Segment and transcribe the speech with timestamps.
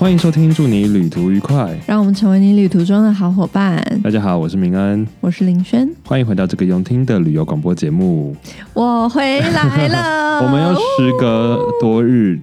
[0.00, 1.78] 欢迎收听，祝你旅途愉快。
[1.86, 3.84] 让我们成为你旅途中的好伙伴。
[4.02, 8.34] 大家好，我是明安，我是林轩，欢迎回到这个用听的旅游广播节目。
[8.72, 10.40] 我回来了。
[10.42, 12.40] 我们又时隔多日，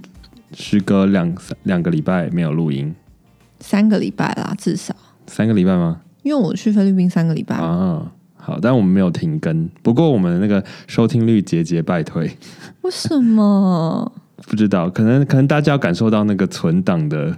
[0.53, 2.93] 时隔两三两个礼拜没有录音，
[3.59, 4.95] 三个礼拜啦，至少，
[5.25, 6.01] 三个礼拜吗？
[6.21, 7.55] 因为我去菲律宾三个礼拜。
[7.55, 12.37] 啊，好，但我们没有停更，不过我们那个收听率节节败退，
[12.81, 14.11] 为什么？
[14.45, 17.35] 不知道，可能可能大家要感受到那个存档的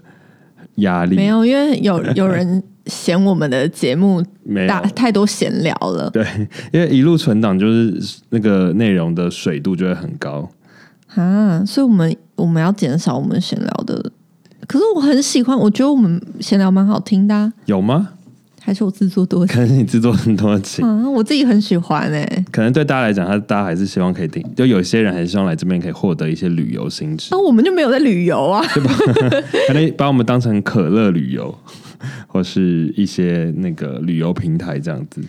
[0.75, 6.25] 压力，没有，因为有 有人嫌我们的节目没有大太多闲聊了对，
[6.71, 7.97] 因为一路存档就是
[8.29, 10.49] 那个内容的水度就会很高。
[11.15, 14.11] 啊，所以我们我们要减少我们闲聊的。
[14.67, 18.09] 可是我很喜欢，我觉得我们闲聊蛮好听的、啊，有吗？
[18.69, 19.55] 还是我自作多情。
[19.55, 21.11] 可能你自作很多情，嗯？
[21.11, 28.63] 我自己很喜欢哎、可能对大家来讲，他大家还是希望可以听，就有些人还是希望来这边可以获得一些旅游心智那、，我们就没有在旅游啊。
[28.75, 28.91] 对吧？
[29.67, 31.57] 可能 把我们当成可乐旅游，
[32.27, 35.19] 或是一些那个旅游平台这样子。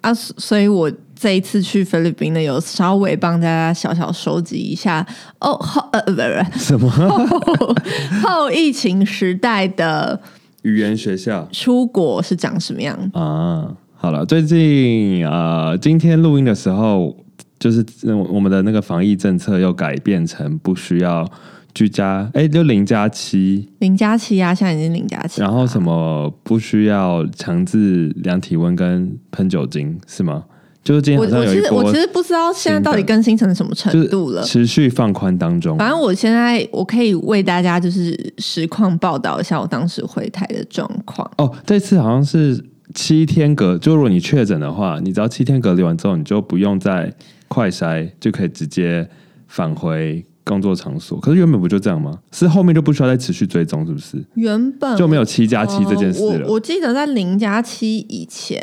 [0.00, 5.06] 啊，所所以我这一次去菲律宾呢，有稍微帮大家小小收集一下。
[5.38, 6.58] 哦，后呃不不。
[6.58, 6.90] 什么？
[6.90, 7.74] 后
[8.22, 10.20] 后疫情时代的
[10.62, 12.96] 语言学校出国是长什么样？
[13.12, 13.76] 啊？
[13.94, 17.16] 好了，最近呃，今天录音的时候，
[17.58, 21.24] 就是呃我们的那个防疫政策又改变成不需要
[21.72, 30.44] 居家，哎，就零加七，零加七啊，现在已经零加七，然后什么不需要强制量体温跟喷酒精是吗？
[30.84, 34.42] 就是今天我好像我其实有一波我其实不知道现在到底更新成什么程度了。
[34.42, 35.78] 持续放宽当中。
[35.78, 41.30] 反正我现在我可以为大家就是实况报道一下我当时回台的状况。
[41.38, 47.14] 哦，这次好像是七天隔，就如果你确诊的话，你只要七天隔离完之后，你就不用再
[47.48, 49.08] 快筛，就可以直接
[49.46, 51.20] 返回工作场所。
[51.20, 52.18] 可是原本不就这样吗？
[52.32, 54.22] 是后面就不需要再持续追踪，是不是？
[54.34, 56.48] 原本就没有七加七这件事了。
[56.48, 58.60] 我记得在零加七以前，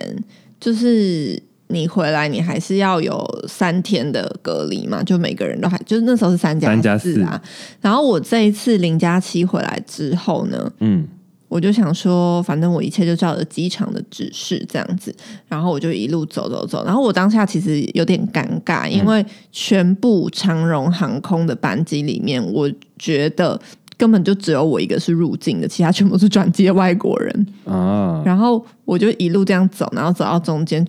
[0.59, 1.41] 就是
[1.71, 7.39] 你回来，你还是要有三天的隔离嘛，就每个人都还就是那时候是三三加四啊。
[7.79, 11.07] 然后我这一次零加七回来之后呢，嗯，
[11.47, 15.15] 我就想说，反正我一切就照着机场的指示这样子，
[15.47, 16.83] 然后我就一路走走走。
[16.85, 23.59] 然后我当下其实有点尴尬，因为全部长荣航空的班机里面，我觉得
[23.95, 27.47] 根本就只有我一个是入境的，其他全部是转机的外国人。
[27.65, 30.83] 啊，然后我就一路这样走，然后走到中间，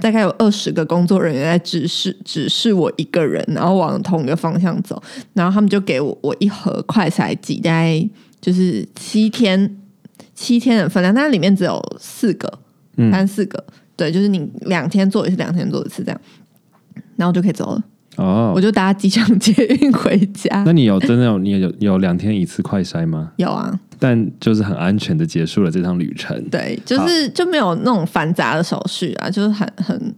[0.00, 5.02] 大概有二十个工作人员在指示指示我一个人，然后往同一个方向走，
[5.34, 8.08] 然后他们就给我我一盒快筛剂，大概
[8.40, 9.76] 就是七天
[10.34, 12.58] 七天的分量，但是里面只有四个，
[12.96, 13.10] 嗯。
[13.10, 13.64] 三四个，
[13.96, 16.20] 对，就是你两天做一次，两天做一次这样，
[17.16, 17.82] 然后就可以走了，
[18.16, 18.52] 哦。
[18.54, 20.62] 我，就搭机场 捷运回家。
[20.64, 20.72] 那。
[20.72, 23.32] 你有真的有你有有两天一次快筛吗？
[23.36, 26.42] 有啊，但就是很安全的结束了这趟旅程。
[26.50, 30.14] 对，就是就没有那种繁杂的手续啊，就是很很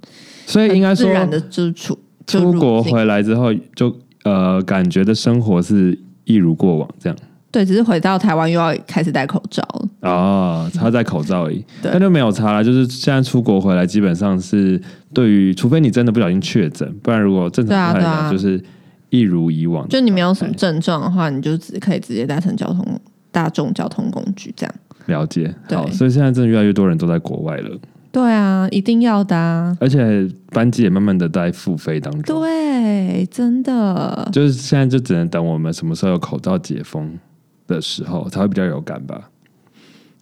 [0.46, 3.94] 所以应该说，自然的就出出国回来之后，就
[4.24, 7.18] 呃，感觉的生活是一如过往这样。
[7.50, 9.88] 对，只是回到台湾又要开始戴口罩了。
[10.02, 12.62] 哦，他戴口罩而已，对那就没有差了。
[12.62, 14.78] 就是现在出国回来，基本上是
[15.14, 18.62] 对于，除非你真的不小心确诊，不然如果正常对啊来讲，对啊就是
[19.08, 19.88] 一如以往。
[19.88, 22.84] 就你没有什么症状的话，你就只可以直接搭乘交通
[23.30, 24.74] 大众交通工具这样。
[25.06, 27.78] 了解，对好，所以现在真的越来越多人都在国外了，
[28.12, 29.74] 对啊，一定要的啊。
[29.80, 32.40] 而且班机也慢慢的在复飞当中。
[32.40, 34.28] 对，真的。
[34.30, 37.18] 就是现在就只能等我们什么时候有口罩解封
[37.66, 39.30] 的时候，才会比较有感吧。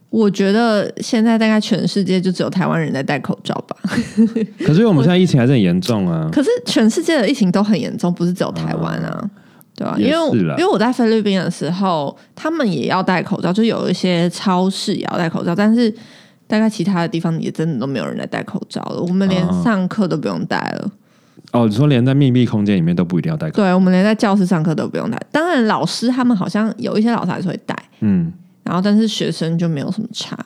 [0.09, 3.77] 我觉得现在大概全世界就只有台湾人在戴口罩吧。
[4.65, 9.31] 可是我们 现在疫情还是很严重啊，可是全世界的疫情都很严重，不是只有台湾啊。
[9.77, 15.95] 对啊、因也为因为我在菲律宾的时候，他们也要戴口罩，就有一些超市也要戴口罩，但是
[16.47, 19.03] 大概其他的地方也真的都没有人在戴口罩了。
[19.03, 20.91] 我们连啊上课都不用戴了。
[21.53, 25.21] 哦，你说连在密闭空间里面都不一定要戴口罩，对，我们连在教室上课都不用戴。
[25.31, 28.33] 当然，老师他们好像有一些老师还是会戴，嗯
[28.65, 30.37] 然后但是学生就没有什么差。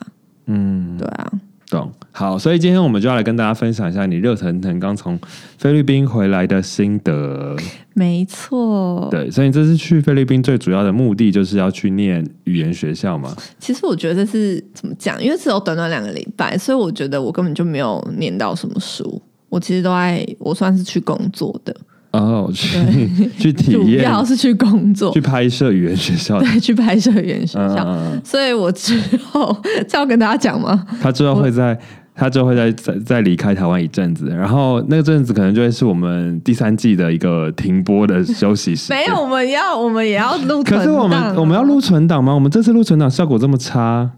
[0.46, 1.32] 嗯，对啊，
[1.70, 1.90] 懂。
[2.12, 5.18] 好，所以今天我们就要来跟大家分享一下你热腾腾刚从
[5.56, 7.56] 菲律宾回来的心得。
[7.94, 9.08] 没错。
[9.10, 13.34] 对，所以这次去菲律宾最主要的目的就是要去念语言学校嘛。
[13.58, 15.22] 其实我觉得这是怎么讲？
[15.22, 19.20] 因为只有短短两个礼拜，所以我觉得我根本就没有念到什么书。
[19.48, 21.74] 我其实都在，我算是去工作的，
[22.12, 22.76] 哦，去
[23.38, 26.40] 去体验主验，要是去工作去，拍摄语言学校。
[26.40, 27.96] 对，去拍摄语言学校。
[28.24, 29.56] 所以我之后
[29.88, 30.84] 这要跟大家讲吗？
[31.00, 31.78] 他之后会在
[32.14, 38.92] 他之后会再再再离开台湾一阵子，然后那个阵子可能就会是我们第三季的一个停播的休息时。
[38.92, 42.34] 没有，我们要我们也要录啊，可是我们我们要录存档吗？
[42.34, 44.10] 我们这次录存档效果这么差，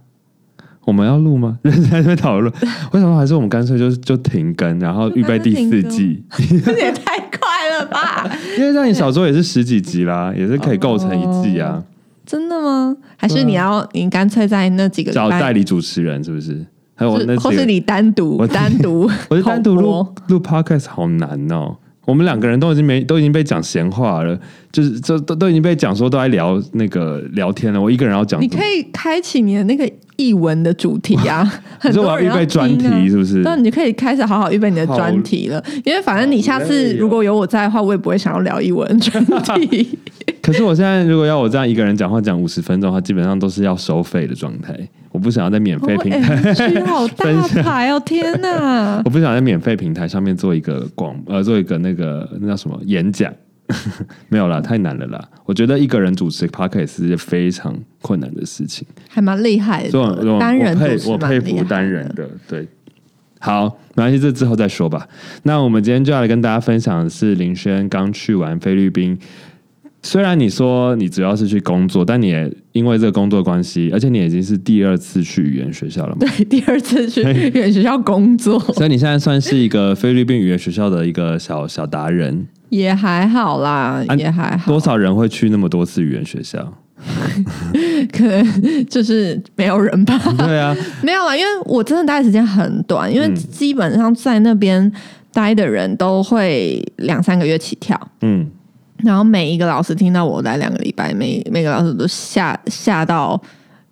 [0.87, 1.59] 我们要录吗？
[1.63, 2.53] 人 在那边讨论，
[2.93, 6.25] 为什么还是我们干脆就就停更，然后预备第四季？
[6.65, 7.52] 这也太快
[7.83, 8.31] 了吧！
[8.59, 11.83] 因为像你小说也是十几集啦，也是可以构成一季啊。
[12.25, 12.97] 真的吗？
[13.17, 16.65] 还是你要你干脆在那几个找代理主持人是不是？
[16.95, 21.77] 还有我那几个或是你单独我单独 我是单独录录 podcast 好难哦。
[22.05, 24.39] 我们两个人都已经没都已经被讲闲话了，
[24.73, 27.81] 就是这都都已经被讲说都在聊那个聊天了。
[27.81, 31.45] 我一个人要讲，你可以开启你的那个译文的主题啊，
[31.79, 33.43] 很你说我要多人预备专听啊题是不是？
[33.45, 39.25] 那你就可以开始好好预备你的专题了，因为反正你下次哦如果有我在的话，我也不会想要聊译文专
[39.71, 39.99] 题。
[40.43, 44.77] 可是我现在如果要我这样一个人讲话讲五十分钟的话，基本上都是要收费的状态。
[45.11, 47.31] 我不想要在免费平台， 好大
[47.63, 48.01] 牌哦！
[48.01, 53.33] 天哪 我，不想在免费平台上面做一个广呃做一个那个那叫什么演讲。
[54.29, 55.29] 没有啦，太难了啦！
[55.47, 58.87] 我觉得一个人主持 podcast 是一件非常困难的事情。
[59.09, 62.67] 还蛮厉害所以我的，我单人我佩主持我佩服单人的，对。
[63.39, 65.09] 好，没关系，这之后再说吧。
[65.45, 69.19] 那我们今天就要来跟大家分享的是林轩刚去完菲律宾。
[70.03, 82.47] 虽然你说你主要是去工作，但你也因为这个工作关系，而且你已经是第二次去语言学校了嘛，对，第二次去语言学校工作 所以你现在算是一个菲律宾语言学校的一个小小达人。
[82.69, 84.73] 也还好啦，啊也还好。
[84.73, 86.73] 多少人会去那么多次语言学校？
[88.13, 90.19] 可能就是没有人吧。
[90.39, 94.91] 对啊， 没有啊，因为我真的待的时间很短，因为嗯基本上在那边
[95.33, 98.01] 待的人都会两三个月起跳。
[98.23, 98.49] 嗯，
[99.03, 103.41] 然后每一个老师听到我来两个礼拜，每每个老师都吓吓到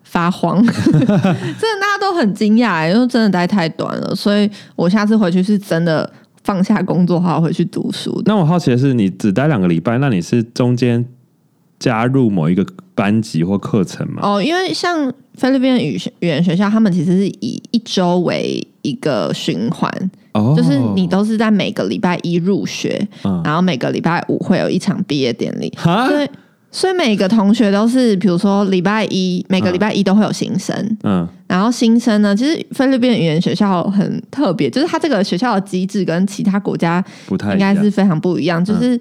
[0.02, 6.10] 发慌， 真的大家都很惊讶，因为真的待太短了，所以我下次回去是真的
[6.42, 8.22] 放下工作，好好回去读书。
[8.24, 11.04] 那我好奇的是，你只待两个礼拜，那你是中间
[11.80, 14.20] 加入某一个班级或课程吗？
[14.22, 19.90] 哦，因为像菲律宾语语言学校，他们其实是以一周为一个循环，
[20.34, 20.54] 哦。
[20.54, 23.40] 就是你都是在每个礼拜一入学，嗯。
[23.42, 26.06] 然后每个礼拜五会有一场毕业典礼，哈？
[26.06, 26.28] 所以
[26.70, 31.26] 所以每个同学都是，比如说礼拜一，每个礼拜一都会有新生，嗯。
[31.46, 39.00] 然后新生呢，其实菲律宾语言学校很特别，就是它这个学校的机制跟其他国家不太应该是非常不一样，就是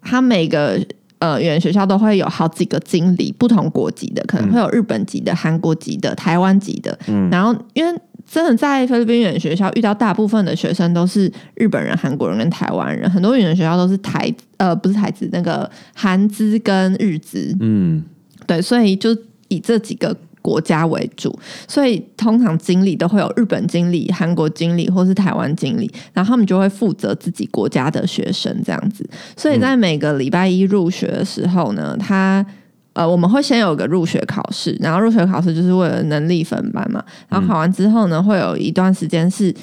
[0.00, 0.80] 它每个。
[1.20, 6.98] 呃，语言学校都会有好几个经理，不同国籍的，可能会有日本籍的、韩国籍的、台湾籍的。
[7.08, 17.54] 嗯然后，因为真的在菲律宾语言学校遇到大部分的学生都是日本人、韩国人跟台湾人，很多语言学校都是台呃不是台资，那个韩资跟日资。
[17.60, 18.02] 嗯
[18.46, 19.16] 对，所以就
[19.48, 21.36] 以这几个国家为主，
[21.68, 29.08] 所以通常经理都会有日本经理、韩国经理或是台湾经理，然后他们就会负责自己国家的学生这样子。
[29.36, 32.44] 所以在每个礼拜一入学的时候呢，他。
[32.92, 37.02] 呃，我们会先有个入学考试，然后入学考试就是为了能力分班嘛。
[37.28, 39.54] 然后考完之后呢，会有一段时间是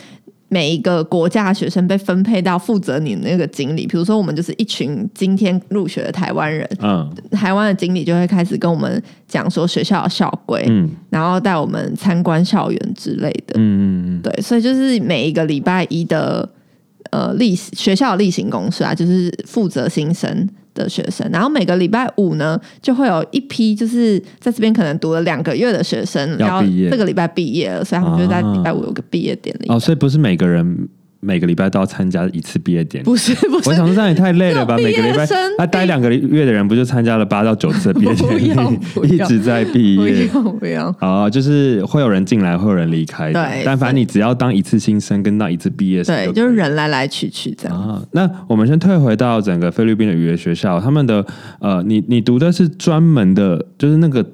[0.50, 3.86] 每一个国家的学生被分配到负责你的那个经理。
[3.86, 13.56] 比如说，我们就是一群今天入学的台湾人，嗯台湾的经理就会开始跟我们讲说学校的校规，嗯然后带我们参观校园之类的。
[13.58, 16.48] 嗯嗯对，所以就是每一个礼拜一的
[17.12, 20.48] 呃例学校的例行公事啊，就是负责新生
[20.83, 29.67] 的学生，然后每个礼拜五呢，就会有一批就是在这边可能读了两个月的学生，然后要这个礼拜毕业了，所以他们就在礼拜五有个毕业典礼。
[29.69, 30.88] 哦，所以不是每个人
[31.19, 33.05] 每个礼拜都要参加一次毕业典礼。
[33.05, 34.75] 不是 不是我，想说这样也太累了吧？
[34.77, 38.79] 每个礼拜毕业生他待两个月的人，不就参加了八到九次的毕业典礼
[39.15, 40.27] 一直在毕不业。
[40.27, 40.95] 用不用。
[41.01, 43.31] 哦，就是会有人进来，会有人离开。
[43.33, 47.77] 对但反正你只要当一次新生跟当一次毕业生对，就是人来来去去这样。
[47.77, 51.25] 啊，那我们先退回到整个菲律宾的语言学校，他们的
[51.59, 54.25] 呃，你你读的是专门的，就是那个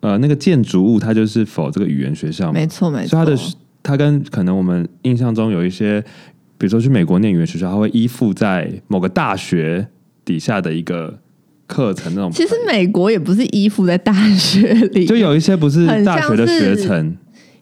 [0.00, 2.52] 呃那个建筑物，它就是否这个语言学校嘛？
[2.52, 3.38] 没错没错，所以它的
[3.82, 6.04] 它跟可能我们印象中有一些，
[6.60, 9.88] 比如说去美国念语言学校，它会依附在某个大学
[10.26, 11.18] 底下的一个
[11.66, 12.30] 课程那种。
[12.30, 17.16] 其实美国也不是依附在大学里，就有一些不是大学的学程，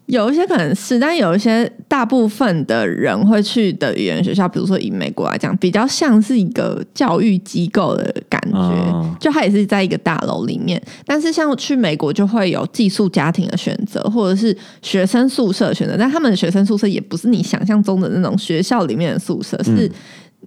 [0.08, 10.82] 有一些可能是，但有一些大部分的人会去的语言学校，比如说以美国来讲，比较像是一个教育机构的感觉，哦就它也是在一个大楼里面。
[11.04, 19.90] 但是像去美国就会有寄宿家庭的选择，或者是学生宿舍的选择，但他们的学生宿舍也不是你想象中的那种学校里面的宿舍，是。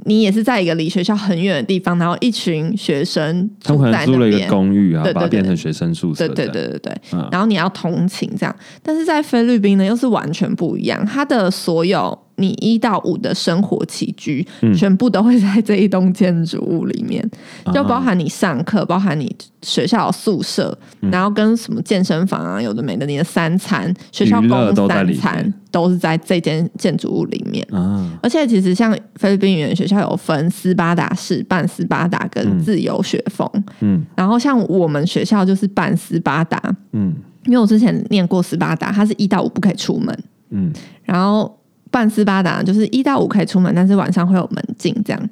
[0.06, 4.50] 你也是在一个离学校很远的地方，然后一群学生他们可住在能租了一个那边。
[4.50, 6.46] 公寓啊，对对把它变成学生宿舍对。
[6.48, 14.74] 对对对对，嗯然后你要通勤这样，但是在菲律宾呢又是完全不一样，它的所有你一到五的生活起居，嗯。
[14.74, 17.24] 全部都会在这一栋建筑物里面，
[17.64, 21.12] 啊就包含你上课，包含你学校宿舍，嗯。
[21.12, 24.50] 然后跟什么健身房啊，有的没的，你的三餐，学校供
[24.88, 27.66] 三餐面都是在这间建筑物里面。
[27.72, 33.48] 啊，而且其实像菲律宾语言学校有分斯巴达式、半斯巴达跟自由学风，
[33.82, 34.04] 嗯。
[34.16, 36.62] 然后像我们学校就是半斯巴达，
[36.94, 37.14] 嗯。
[37.46, 40.16] 因为我之前念过斯巴达，它是一到五不可以出门，
[40.52, 40.72] 嗯，
[41.04, 41.52] 然后
[41.92, 45.30] 半斯巴达就是一到五可以出门，但是晚上会有门禁这样。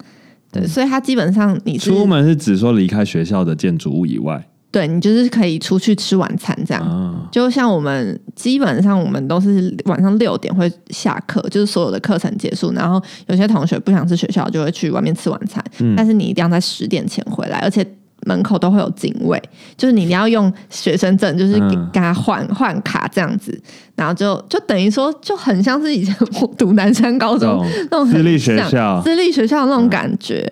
[0.52, 6.84] 对，所以它基本上你出门是指说离开学校的建筑物以外对你就是可以出去吃晚餐这样。
[6.84, 17.86] 啊，就像我们基本上我们都是晚上六点会下课，就是所有的课程结束，然后有些同学不想吃学校，就会去外面吃晚餐，嗯但是你一定要在十点前回来，而且
[18.26, 19.42] 门口都会有警卫，
[19.78, 21.60] 就是你要用学生证，就是
[21.92, 23.60] 给他换换卡这样子，
[23.96, 29.02] 然后就就等于说就很像是以前我读南山高中那种私立学校。
[29.04, 30.48] 私立学校那种感觉。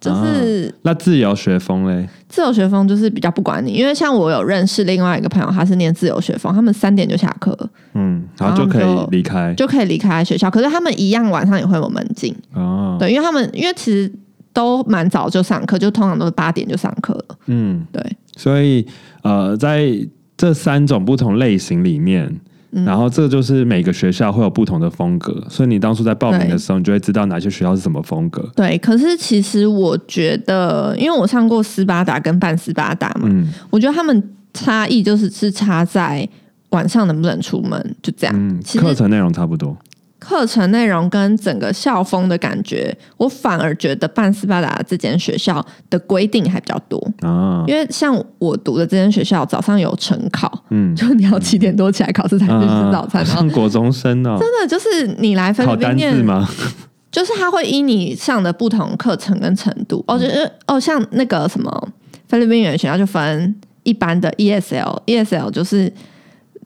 [0.00, 7.54] 就是那自由学风嘞，自由学风就是比较不管你，因为像我有认识另外一个朋友，他是念自由学风，他们三点就下课，
[7.92, 9.52] 嗯，然后就可以离开。
[9.54, 10.50] 就可以离开学校。
[10.50, 14.10] 可是他们一样晚上也会有门禁，哦，对，因为他们因为其实
[14.52, 18.86] 都蛮早就上课，就通常都是八点就上课了，嗯，对，所以
[19.22, 19.90] 呃，在
[20.36, 22.26] 这三种不同类型里面。
[22.72, 28.48] 嗯然后这就是每个学校会有不同的风格，所以你当初在报名的时候，你就会知道哪些学校是什么风格。
[28.54, 28.78] 对。
[28.78, 34.22] 可是其实我觉得，因为我上过斯巴达跟半斯巴达嘛，嗯我觉得他们
[34.54, 36.28] 差异就是是差在
[36.68, 38.32] 晚上能不能出门，就这样。
[38.38, 39.76] 嗯，课程内容差不多。
[40.20, 47.02] 课程内容跟整个校风的感觉，我反而觉得半斯巴达这间学校的规定还比较多。
[47.22, 56.48] 啊，因为像我读的这间学校，早上有晨考，嗯，就你要七点多起来考试才去吃早餐，然后像国中生哦，真的就是你来菲律考单宾念字，吗？
[57.10, 61.88] 就是他会依你上的不同课程跟程度，哦，就是哦，像那个什么
[62.28, 65.92] 菲律宾语言学校就分一般的 E ESL，ESL 就是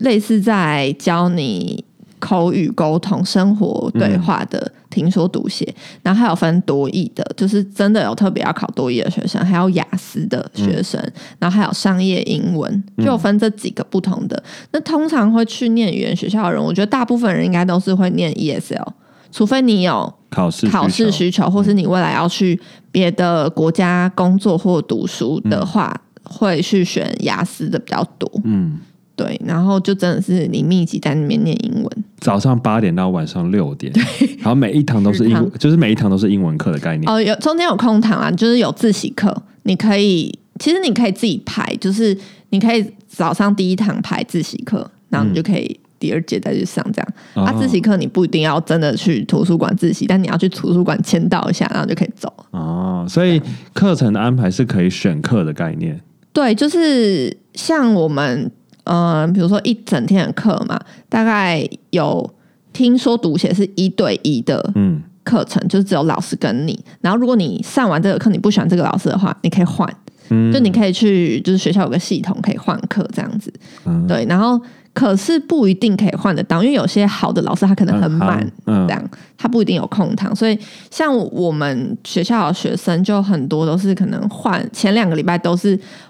[0.00, 1.82] 类似在教你
[2.24, 10.98] 口语沟通、生活对话的听说读写，然后还有分多译的，就是真的有特别要考多译的学生，还有雅思的学生，
[11.38, 14.42] 然后还有商业英文，就有分这几个不同的。
[14.72, 18.86] 那通常会去念语言学校的人，我觉得大部分人应该都是会念 ESL，
[19.30, 22.58] 除非你有考试考试需需求，或是你未来要去
[22.90, 28.30] 别的国家工作或读书的话，会去选雅思的比较多。
[28.44, 28.78] 嗯，
[29.14, 32.03] 对，然后就真的是你密集在那边念英文。
[32.24, 33.92] 早上八点到晚上六点，
[34.38, 37.06] 然后每一堂都是英文，就是每一堂都是英文课的概念。
[37.06, 39.30] 哦，有中间有空堂啊，就是有自习课，
[39.64, 42.16] 你可以其实你可以自己排，就是
[42.48, 47.08] 你可以早上第一堂排自习课，然后你就可以第二节再去上这样。
[47.34, 52.32] 哦啊，自习课你不一定要真的去图书馆自习，但你要去图书馆签到一下，然后就可以走。
[52.52, 53.38] 哦，所以
[53.74, 56.00] 课程的安排是可以选课的概念。
[56.32, 58.50] 对，就是像我们，
[58.84, 62.28] 呃，比如说一整天的课嘛，大概有
[62.72, 66.78] 听说读写是一对一的嗯，课程，就是只有老师跟你。
[67.00, 69.88] 然后如果你上完这个课你不喜欢这个老师的话，你可以换，
[70.28, 73.52] 嗯就你可以去，就是学校有个系统可以换课这样子。
[73.86, 74.60] 嗯对，然后
[74.92, 80.58] 可是不一定可以换得到，因为有些好的老师他可能很满，嗯这样他不一定有空堂，所以
[80.90, 86.03] 像我们学校的学生就很多都是可能换前两个礼拜都是换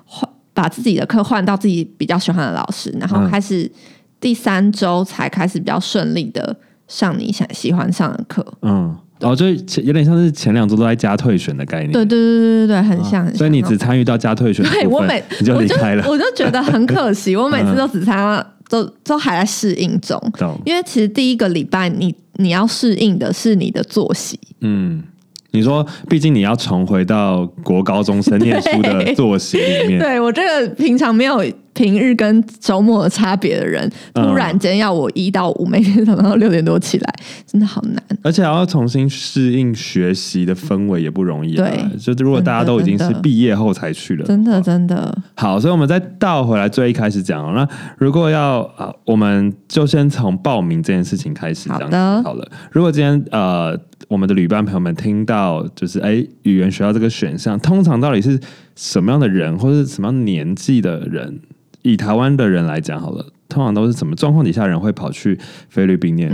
[0.54, 3.70] 把自己的课换到自己比较喜欢的老师，然后嗯开始
[4.20, 6.56] 第三周才开始比较顺利的
[6.88, 8.46] 上你想喜欢上的课。
[8.62, 9.46] 嗯，哦，就
[9.82, 11.92] 有点像是前两周都在加退选的概念。
[11.92, 13.34] 对对对对对对，很像。
[13.34, 16.04] 所以你只参与到加退选对我每你就我离开了。
[16.08, 20.20] 我就觉得很可惜， 我每次都只参加，都都还在适应中。
[20.64, 25.02] 因为其实第一个礼拜你你要适应的是你的作息，嗯，
[25.54, 31.40] 你说，毕竟你要重回到国高中生念书的作息里面，对我这个平常没有
[31.74, 37.14] 平日跟周末的差别的人，嗯突然间要我一到五每天早上六点多起来，
[37.46, 38.02] 真的好难。
[38.22, 41.66] 而且还要重新适应学习的氛围也不容易、啊。
[41.66, 47.52] 对就是如果大家都已经是毕业后才去了，真的真的，好，所以我们再倒回来最一开始讲哦。
[47.54, 52.48] 那如果要啊、我们就先从报名这件事情开始，这样子好的好了。
[52.70, 53.78] 如果今天呃，
[54.08, 58.38] 我们的旅伴朋友们听到就是哎，语言学校这个选项，通常到底是
[58.76, 61.40] 什么样的人，或者是什么样年纪的人？
[61.84, 65.38] 以台湾的人来讲好了，通常都是什么状况底下人会跑去
[65.68, 66.28] 菲律宾念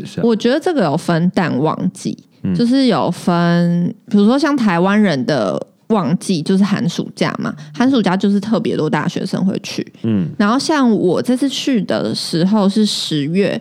[0.00, 0.22] 学校？
[0.22, 9.86] 我觉得这个有分淡旺季，嗯就是有分，比如说像台湾人的旺季就是寒暑假嘛，寒暑假就是特别多大学生会去。
[10.02, 13.60] 嗯，然后像我这次去的时候是十月，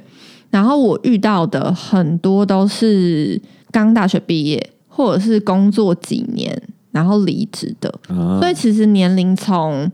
[0.50, 6.60] 然后我遇到的很多都是刚大学毕业或者是工作几年
[6.90, 9.88] 然后离职的，啊所以其实年龄从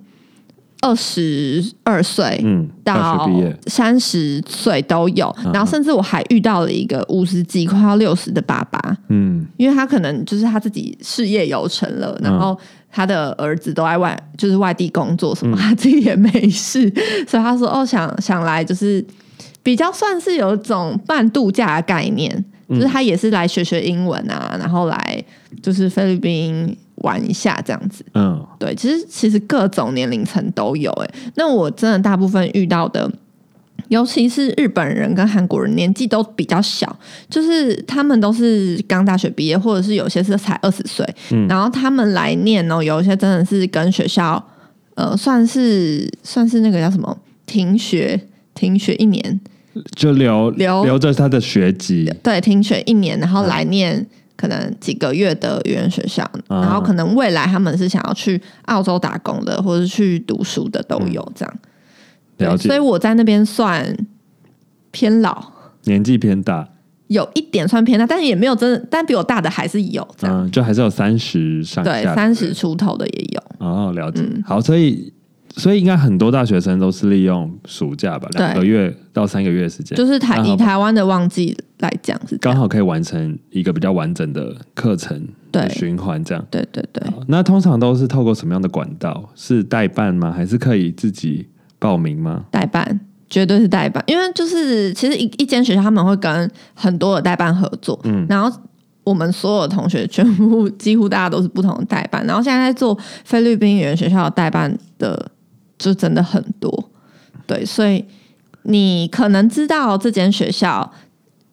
[0.82, 2.40] 二十二岁。
[2.44, 3.30] 嗯，到
[3.68, 9.46] 三十岁都有，嗯然后甚至我还遇到了一个五十几快要六十的爸爸，嗯。
[9.58, 12.58] 因为他可能就是他自己事业有成了，然后
[12.92, 16.92] 他的儿子都在外就是外地工作什么，他自己也没事，
[17.28, 19.06] 所以他说哦想想来就是
[19.64, 25.24] 比较算是有一种半度假的概念，就是他也是来学学英文啊，然后来
[25.62, 28.03] 就是菲律宾玩一下这样子。
[28.13, 28.46] 嗯。
[28.60, 33.12] 对，其实其实各种年龄层都有哎、那我真的大部分遇到的，
[33.88, 36.96] 尤其是日本人跟韩国人，年纪都比较小，
[37.29, 41.48] 就是他们都是刚大学毕业，或者是有些是才二十岁，嗯。
[41.48, 44.43] 然后他们来念哦，有一些真的是跟学校
[44.96, 48.20] 呃算是算是那个叫什么停学
[48.53, 49.39] 停学一年，
[49.96, 50.84] 就留留。
[50.84, 54.05] 留着他的学籍，对，停学一年，然后来念
[54.41, 61.53] 可能几个月的语言学校，啊然后可能未来他们是想要去澳洲打工的，或者是去读书的都有这样。
[62.38, 63.95] 对了解所以我在那边算
[64.89, 65.51] 偏老，
[65.83, 66.67] 年纪偏大，
[67.05, 70.43] 有一点算偏大，但是也没有真的，但比我大的还是有这样。
[70.43, 73.43] 嗯，就还是有三十上对，下，三十出头的也有。
[73.60, 74.21] 哦，了解。
[74.24, 75.13] 嗯好，所以
[75.55, 82.38] 所以应该很多大学生都是利用暑假吧，对两个月到三个月的时间，就是台以台湾的旺季来讲是。
[82.38, 86.46] 刚好可以完成一个比较完整的课程的对循环，这样。
[86.50, 89.29] 对对对，那通常都是透过什么样的管道？
[89.36, 90.31] 是代办吗？
[90.31, 91.48] 还是可以自己
[91.79, 92.46] 报名吗？
[92.50, 98.60] 代办绝对是代办，因为就是其实一一间学校他们会跟很多的代办合作，嗯然后
[99.03, 105.31] 我们所有同学全部几乎大家都是不同的代办，然后现在在做菲律宾语言学校的代办的
[105.82, 106.90] 就真的很多，
[107.46, 108.06] 对，所以
[108.64, 110.94] 你可能知道这间学校。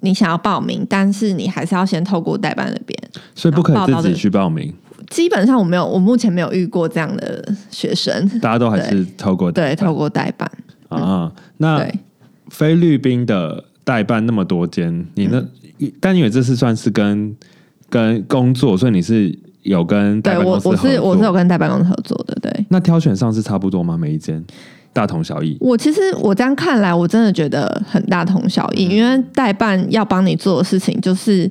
[0.00, 2.96] 你想要报名，但是你还是要先透过代办那边。
[3.34, 4.72] 所以不可以自己去报名，
[5.10, 8.28] 基本上我没有，我目前没有遇过这样的学生。
[8.38, 10.48] 大家都还是透过对，透过代办。
[10.88, 11.32] 啊。
[11.56, 11.84] 那，
[12.48, 15.40] 菲律宾的代办那么多间，你那、
[15.80, 17.36] 嗯但因为这次算是跟
[17.90, 19.36] 跟工作，所以你是
[19.68, 22.36] 有跟代对我办公司合作我是我是有跟代办公司合作的。
[22.42, 23.96] 对，那挑选上是差不多吗？
[23.96, 24.44] 每一间
[24.92, 25.56] 大同小异。
[25.60, 31.50] 我其实我这样看来，我真的觉得很大同小异，因为代办要帮你做的事情就是。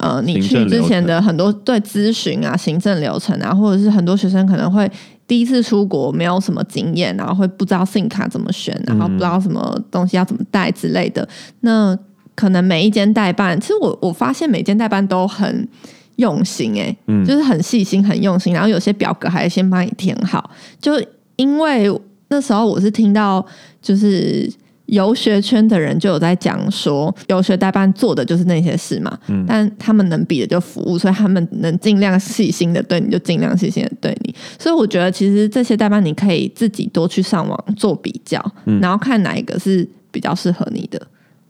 [0.00, 4.90] 呃，你去之前的很多对咨询啊、行政流程啊，或者是很多学生可能会
[5.24, 11.26] 第一次出国没有什么经验，然后会不知道 SIM 卡怎么选，然后不知道什么东西要怎么带之类的。
[11.60, 11.96] 那
[12.34, 15.68] 可能每一间代办，其实我我发现每间代办都很
[16.16, 20.50] 用心、欸，嗯就是很细心、很用心，然后有些表格还先帮你填好，
[20.80, 20.92] 就
[21.36, 21.90] 因为
[22.28, 23.44] 那时候我是听到
[23.80, 24.52] 就是。
[24.88, 34.34] 游学圈的人就有在讲说，游学代办做的就是那些事嘛，嗯但他们能比的就服务，所以他们能尽量细心的对你，就尽量细心的对你。
[34.58, 41.00] 所以我觉得其实这些代办你可以自己多去上网做比较，嗯然后看哪一个是比较适合你的。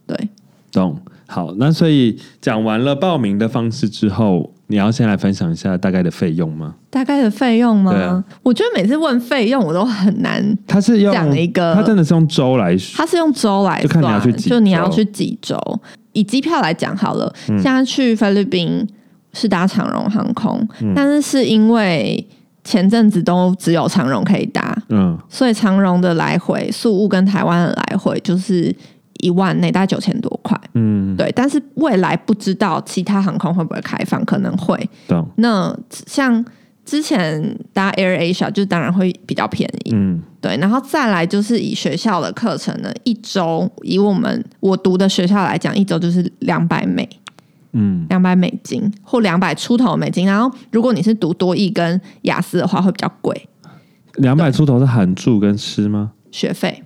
[0.07, 0.29] 对，
[0.71, 0.97] 懂。
[1.27, 6.75] 好，那所以讲完了报名的方式之后，你要先来分享一下大概的费用吗？
[6.91, 8.25] 大概的费用吗？
[8.43, 15.59] 我觉得每次问费用我都很难，他是用讲一个他真的是用周来他是用周来就看算，你要去几就你要去几周。
[16.13, 18.87] 以机票来讲好了，嗯现在去菲律宾
[19.33, 22.25] 是搭长荣航空，嗯但是是因为
[22.63, 28.75] 前阵子都只有长荣可以搭，嗯所以长荣的来回宿务跟台湾的来回就是
[29.25, 30.61] 一万内，大概九千多块。
[30.75, 34.79] 嗯，对，但是未来不知道其他航空会不会开放，可能会。
[35.09, 35.27] 懂。
[35.37, 36.45] 那像
[36.85, 47.09] 之前搭 Air Asia 就当然会比较便宜，嗯对，然后再来就是以学校的课程呢，一周以我们我读的学校来讲，一周就是两百美，
[47.73, 50.27] 嗯两百美金或两百出头美金。
[50.27, 53.49] 然后如果你是读多益跟雅思的话，会比较贵，
[54.17, 56.13] 两百出头是含住跟吃吗？
[56.31, 56.83] 学费。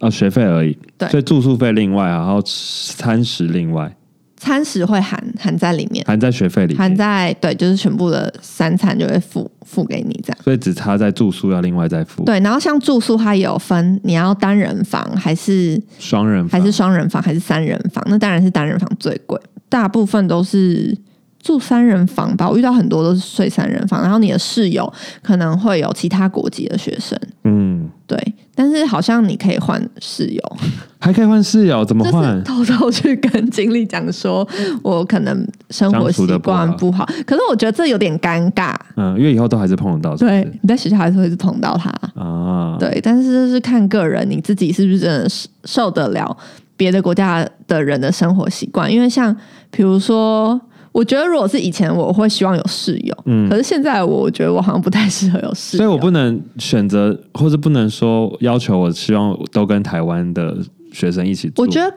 [0.00, 0.76] 哦，学费而已。
[0.98, 3.94] 对所以住宿费另外，然后餐食另外，
[4.36, 6.94] 餐食会含含在里面，含在学费里含。
[6.96, 10.38] 在对，就是全部的三餐就会付付给你这样。
[10.42, 12.24] 所以只差在住宿要另外再付。
[12.24, 18.02] 对，然后像住宿它也有分，你要单人房还是双人房还是双人房还是三人房？
[18.08, 20.96] 那当然是单人房最贵，大部分都是
[21.42, 22.48] 住三人房吧。
[22.48, 28.18] 我遇到很多都是睡三人房，然后你的室友可能会有其他国籍的学生，嗯对。
[28.52, 30.56] 但是好像你可以换室友，
[30.98, 32.44] 还可以换室友，怎么就是换？
[32.44, 34.46] 偷偷去跟经理讲说，
[34.82, 38.74] 我可能生活习惯不好，可是我觉得这有点尴尬。
[38.96, 41.90] 嗯，因为以后都还是碰得到，是是对，你在学校还是会一直碰到他，
[42.22, 46.36] 啊，对，但是就是看个人，你自己是不是真的是受得了
[46.76, 48.92] 别的国家的人的生活习惯？
[48.92, 49.34] 因为像
[49.70, 50.60] 比如说，
[50.92, 60.56] 我觉得如果是以前，我会希望有室友，嗯可是现在我我觉得我好像不太适合有室友，所以我不能选择，或者不能说要求我希望都跟台湾的
[60.92, 61.62] 学生一起住。
[61.62, 61.94] 我觉得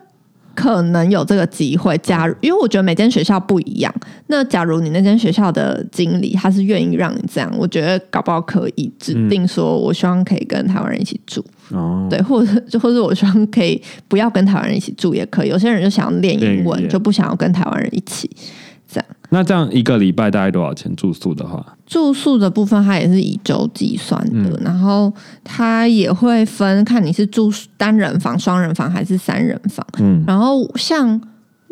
[0.53, 1.97] 可能有这个机会。
[1.97, 3.91] 假如因为我觉得每间学校不一样，
[4.27, 15.49] 那假如你那间学校的经理他是愿意让你这样，我觉得搞不好可以指定说，我希望可以跟台湾人一起住，哦，对，或者就或者我希望可以不要跟台湾人一起住也可以。
[15.49, 18.29] 有些人就想要练英文，就不想要跟台湾人一起。
[19.33, 21.65] 那这样一个礼拜大概多少钱住宿的话？
[21.87, 25.11] 住宿的部分，它也是以周计算的，嗯然后
[25.43, 29.83] 它也会分看你是住单人房、双人房还是三人房。
[29.97, 31.19] 嗯，然后像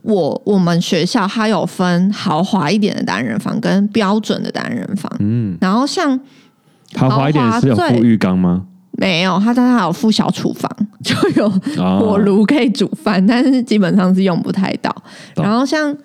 [0.02, 5.12] 我我们学校，它有分豪华一点的单人房跟标准的单人房。
[5.19, 6.19] 嗯，然后像
[6.95, 8.63] 豪华一点是有附浴缸吗？
[8.93, 10.69] 没有，它但它有附小厨房，
[11.04, 11.45] 就有
[11.78, 14.91] 哦火炉可以煮饭，但是基本上是用不太到。
[15.36, 15.95] 然后像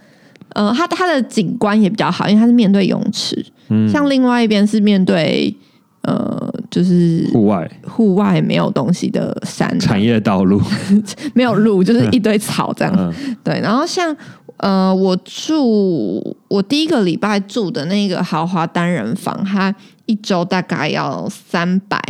[0.57, 3.45] 呃，它它的景观也比较好，因为它是面对泳池。
[3.69, 5.55] 嗯，像另外一边是面对
[6.01, 10.59] 呃，就是户外户外没有东西的山，产业道路，
[11.35, 12.95] 没有路，就是一堆草这样。
[12.97, 14.17] 嗯对，然后像
[14.57, 19.75] 呃，我住我第一个礼拜住的那个豪华单人房，它
[20.07, 22.03] 一周大概要三百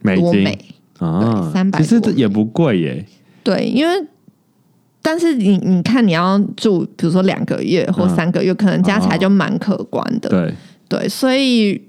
[0.00, 0.58] 美金多美。
[0.98, 3.04] 啊对300其实这也不贵耶。
[3.42, 3.92] 对，因为
[5.02, 10.28] 但是你你看你要住，比如说两个月或嗯三个月，可能加起来就蛮可观的。
[10.28, 10.54] 对，
[10.88, 11.80] 对，所以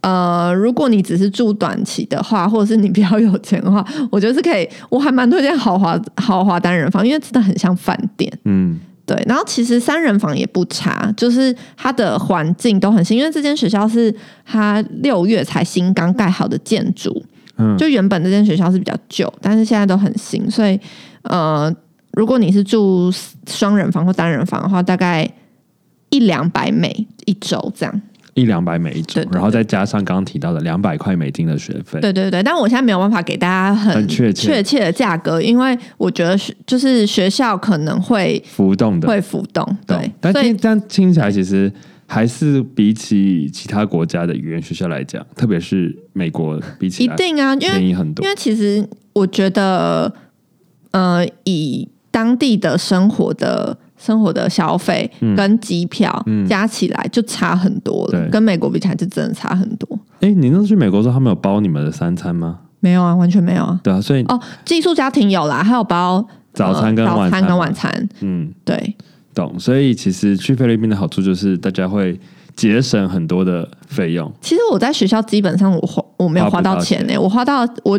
[0.00, 4.68] 呃，如果你只是住短期的话，或者是你比较有钱的话，我觉得是可以。
[4.88, 8.32] 我还蛮推荐豪华豪华单人房，因为真的很像饭店。
[8.44, 14.12] 嗯，对，然后其实三人房也不差，就是它的环境都很新，因为这间学校是
[14.44, 17.22] 它六月才新刚盖好的建筑，
[17.58, 20.80] 嗯就原本这间学校是比较旧，但是现在都很新，所以
[21.22, 21.72] 呃，
[22.12, 23.10] 如果你是住
[23.46, 25.28] 双人房或单人房的话，大概
[26.10, 28.02] 一两百美一周这样。
[28.34, 32.00] 一两百美一周对，对然后再加上刚刚提到的两百块美金的学费。
[32.00, 41.70] 对对对，但我现在没有办法给大家很很确切确切的价格，因为我觉得学就是学校可能会浮动的，会浮动，对，但听但听起来其实
[42.06, 48.30] 还是比起其他国家的语言学校来讲，特别是美国比起一定啊，因为便宜很多因。
[48.30, 50.10] 为其实我觉得，
[50.92, 59.98] 呃，以当地的生活的生活的消费跟机票嗯加起来就差很多了，对跟美国比起来就真的差很多。
[60.20, 62.60] 哎，你那时候去美国的时候，他们有包你们的三餐吗？
[62.78, 63.80] 没有啊，完全没有啊。
[63.82, 68.94] 对啊，所以哦，寄宿家庭有啦，还有包早餐跟晚餐餐跟晚餐，嗯，对
[69.34, 69.58] 懂。
[69.58, 72.18] 所以其实去菲律宾的好处就是大家会
[72.56, 74.30] 节省很多的费用。
[74.40, 77.98] 其实我在学校基本上我花我没有花到钱呢、我花到我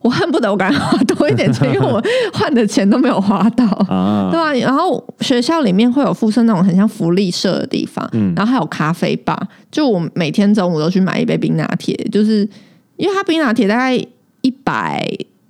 [0.00, 3.64] 我恨不得我赶快花多一点钱，因为我换的钱都没有花到。
[3.88, 9.36] 啊对，啊，然后学校里面会有附设那种很像福利社的地方，嗯然后还有咖啡吧。
[9.70, 12.48] 就我每天中午都去买一杯冰拿铁，就是
[12.96, 13.94] 因为它冰拿铁大概
[14.42, 15.04] 一百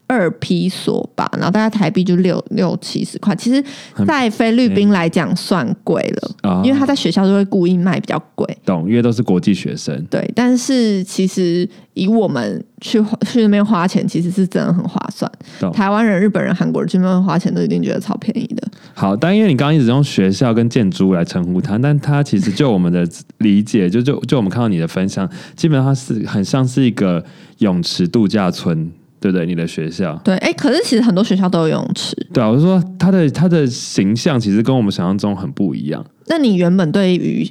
[0.06, 3.34] 二批索吧，然后大概台币就六六七十块。
[3.34, 3.62] 其实，
[4.06, 8.46] 在菲律宾来讲算贵了，啊因为他在学校就会故意卖比较贵。
[8.64, 10.04] 懂，因为都是国际学生。
[10.10, 15.30] 对，但是其实以我们去去那边花钱，其实是真的很划算。
[15.72, 18.62] 台湾人、日本人、韩国人去那边花钱都一定觉得超便宜的。
[18.94, 23.06] 好，但因为你刚刚一直用学校跟建筑物来称呼它，但它其实就我们的
[23.38, 27.24] 理解，就就就我们看到你的分享，基本上是很像是一个
[27.58, 29.46] 泳池度假村，对不对？
[29.46, 32.14] 你的学校，对，哎，可是其实很多学校都有泳池。
[32.32, 37.48] 对啊，我是说它的它的形象其实跟我们想象中很不一样，那你原本对语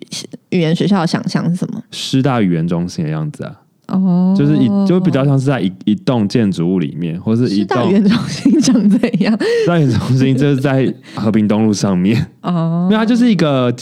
[0.50, 1.82] 语言学校的想象是什么？
[1.92, 3.56] 师大语言中心的样子啊，
[3.88, 9.32] 哦就是一就比较像是在一一栋建筑物里面，或是一栋语言中心长怎样？
[9.40, 13.74] 师大语言中心，就是在和平东路上面，哦因为它就是一个。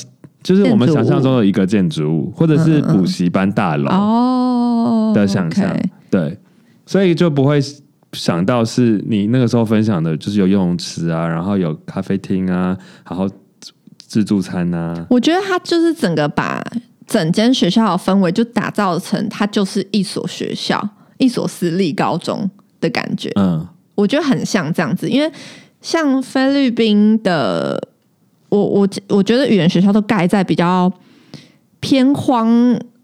[0.44, 5.74] 就是我们想象中的一个建筑物，或者是补习班大楼，哦的想象
[6.12, 6.38] 对，
[6.86, 7.60] 所以就不会
[8.14, 12.78] 想到是你那个时候分享的，就是有游泳池啊，然后有咖啡厅啊，
[13.10, 13.30] 然后
[13.98, 16.64] 自助餐啊，我觉得他就是整个把
[17.08, 23.32] 整间学校的氛围就打造成它就是一所学校，一所私立高中的感觉。
[23.36, 25.32] 嗯我觉得很像这样子，因为
[25.80, 27.80] 像菲律宾的，
[28.50, 30.92] 我我我觉得语言学校都盖在比较
[31.80, 32.48] 偏荒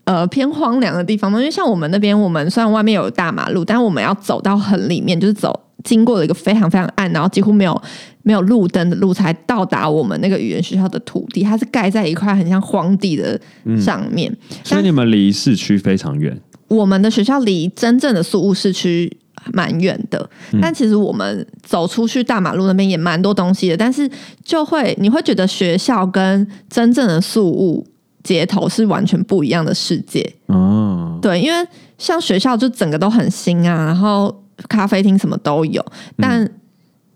[0.10, 1.38] 呃偏荒凉的地方嘛？
[1.38, 7.80] 因为像我们那边，我们虽然外面有大马路，但我们要走到很里面，就是走经过了一个非常非常暗，然后几乎没有
[8.24, 11.44] 没有路灯的路，才到达我们那个语言学校的土地。
[11.44, 13.40] 它是盖在一块很像荒地的
[13.80, 16.36] 上面，所以你们离市区非常远。
[16.68, 19.16] 我们的学校离真正的宿务市区
[19.54, 20.28] 蛮远的，
[20.60, 24.10] 但其实我们走出去大马路那边也蛮多东西的，但是
[24.44, 27.86] 就会你会觉得学校跟真正的宿务
[28.24, 30.28] 街头是完全不一样的世界。
[30.48, 35.84] 哦，对，因为像学校就整个都很新啊，然后咖啡厅什么都有，
[36.18, 36.50] 但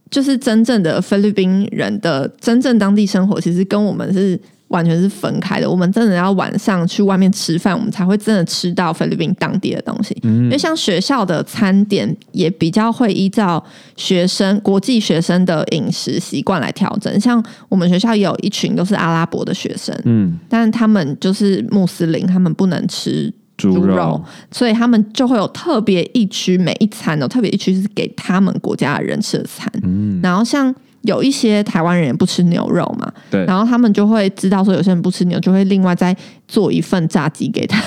[0.09, 4.39] 就是真正的菲律宾人的真正当地生活，其实跟我们是
[4.73, 5.69] 完全是分开的。
[5.69, 10.17] 我们真的要晚上去外面吃饭，我们才会真的吃到菲律宾当地的东西。
[10.23, 13.63] 因为像学校的餐点也比较会依照
[13.95, 17.19] 学生国际学生的饮食习惯来调整。
[17.19, 29.71] 像我们学校也有一群都是阿拉伯的学生，嗯，但他们就是穆斯林，他们不能吃猪肉猪肉，所以他们就会有特别一区，每一餐哦，特别一区是给他们国家的人吃的餐。
[29.83, 30.73] 嗯，然后像
[31.03, 36.15] 有一些台湾人也不吃牛肉嘛，对，然后他们就会知道说有些人不吃牛，就会另外再
[36.47, 37.81] 做一份炸鸡给他。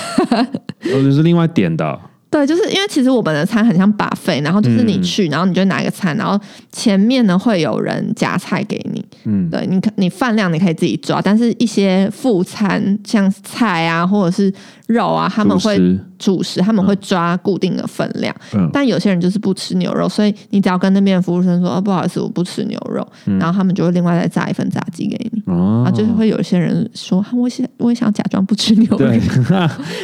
[0.95, 1.99] 我 就是另外点的哦。
[2.29, 6.39] 对，就是因为其实我们的餐很像把费，然后就是你去，然后你就拿一个餐，然后
[6.71, 14.53] 前面呢会有人夹菜给你，嗯，对你可你饭量你可以自己抓，但是一些副餐像菜啊或者是
[14.87, 15.79] 肉啊，他们会
[16.19, 18.69] 主食他们会抓固定的分量，嗯。
[18.73, 23.07] 但有些人就是不吃牛肉，所以你只要跟那边的服务生说，哦，不好意思，我不吃牛肉，
[23.39, 25.41] 然后他们就会另外再炸一份炸鸡给你。
[25.45, 25.85] 哦。
[25.87, 29.07] 啊，就是会有一些人说，啊我想我也想假装不吃牛肉，，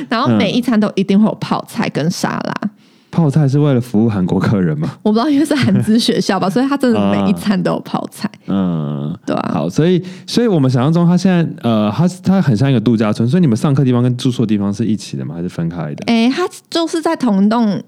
[0.08, 2.70] 然后每一餐都一定会有泡菜跟沙拉。
[3.12, 4.90] 泡菜是为了服务韩国客人吗？
[5.04, 15.36] 我不知道，因为是韩资学校吧，所以他真的每一餐都有泡菜，嗯，对啊，好，所以所以我们想象中，他现在呃，他他很像一个度假村，所以你们上课地方跟住宿的地方是一起的吗？
[15.36, 16.04] 还是分开的？
[16.08, 17.80] 诶，他就是在同一栋，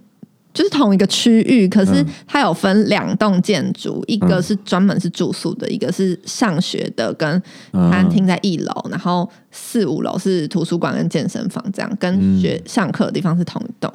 [0.56, 7.30] 就是同一个区域，可是嗯它有分两栋建筑，一个是专门是住宿的，一个是上学的，跟
[7.74, 13.94] 嗯餐厅在一楼，然后四五楼是图书馆跟健身房，这样嗯跟学上课的地方是同一栋。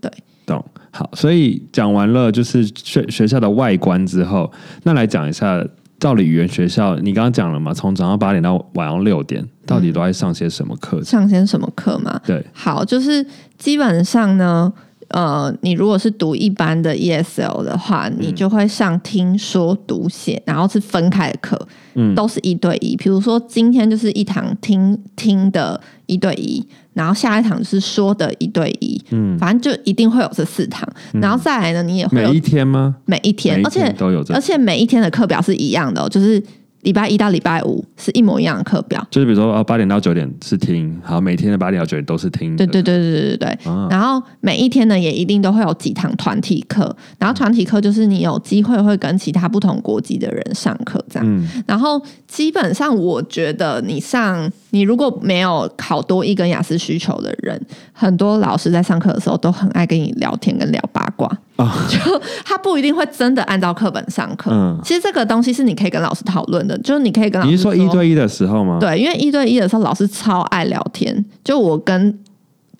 [0.00, 0.10] 对
[0.44, 0.62] 懂。
[0.90, 4.52] 好，所以讲完了就是学学校的外观之后，
[4.84, 5.64] 那来讲一下
[5.98, 11.04] 到底语言学校，你刚刚讲了嘛，从早上八点到晚上六点，到底都在上些什么课程？
[11.04, 12.20] 上些什么课嘛？
[12.24, 13.26] 对，好，就是
[13.58, 14.72] 基本上呢，
[15.08, 22.96] 呃，你如果是读一般的 ESL 的话，你就会上听说读写，然后是分开的课，嗯都是一对一。
[22.96, 26.64] 比如说今天就是一堂听听的一对一，
[26.94, 30.88] 然后下一堂是说的一对一，嗯，反正就一定会有这四堂。
[31.12, 32.96] 然后再来呢，你也会有每一天吗？
[33.04, 36.42] 每一天，而且都有而，且每一天的课表是一样的、哦，就是
[36.84, 39.04] 礼拜一到礼拜五是一模一样的课表。
[39.10, 42.64] 就是比如说啊，八点到九点是听，好，每天的八点到九点都是听的。
[42.64, 43.72] 对对对对对对对。
[43.72, 51.26] 啊然后每一天呢，也一定都会有几堂团体课，然后团体课就是你有机会会跟其他不同国籍的人上课这样。
[51.28, 57.58] 嗯然后基本上，我觉得你上你如果没有考多一跟雅思需求的人，
[57.92, 64.50] 很多老师在上课的时候都很爱跟你聊天跟聊八卦，啊，就他不一定会真的按照课本上课。
[64.50, 71.24] 嗯其实这个东西是你可以跟老师讨论的，就是你可以跟老师你是说一对一的时候吗？，对，因为一对一的时候，老师超爱聊天。
[71.44, 72.18] 就我跟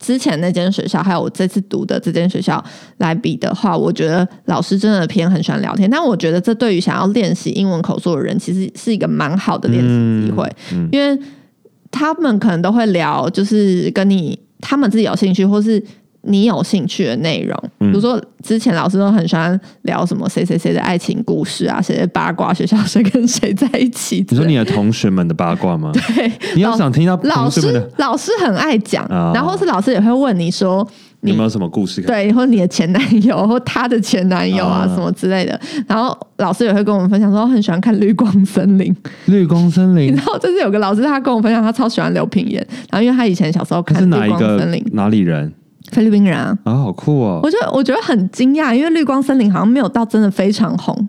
[0.00, 2.62] 之前那间学校，还有我这次读的这间学校
[2.96, 5.88] 来比的话，我觉得老师真的偏很喜欢聊天。
[5.88, 11.16] 但我觉得这对于想要练习英文口述的人，其实是一个蛮好的练习机会，嗯因为
[11.94, 15.82] 他们可能都会聊，就是跟你他们自己有兴趣，或是。
[16.26, 24.24] 你有兴趣的内容，比嗯如说之前老师都很喜欢聊什么谁谁谁的爱情故事啊，谁的八卦，学校谁跟谁在一起。
[24.30, 25.92] 你说你的同学们的八卦吗？
[25.92, 30.88] 对，你要想听到老师老师很爱讲，哦然后是老师也会问你说
[31.24, 32.02] 你有没有什么故事？
[32.02, 35.58] 对，或你的前男友 或他的前男友啊、啊什么之类的，
[35.88, 38.94] 然后老师也会跟我们分享说，很喜欢看《绿光森林》，
[39.32, 45.52] 绿光森林然后就是有个老师他跟我分享，他超喜欢刘品言，然后因为他以前小时候看《绿光森林》，哪里人
[45.90, 46.56] 菲律宾人啊。
[46.64, 46.74] 啊？
[46.76, 47.40] 好酷哦！
[47.42, 51.08] 我觉得我觉得很惊讶，因为《绿光森林》好像没有到真的非常红，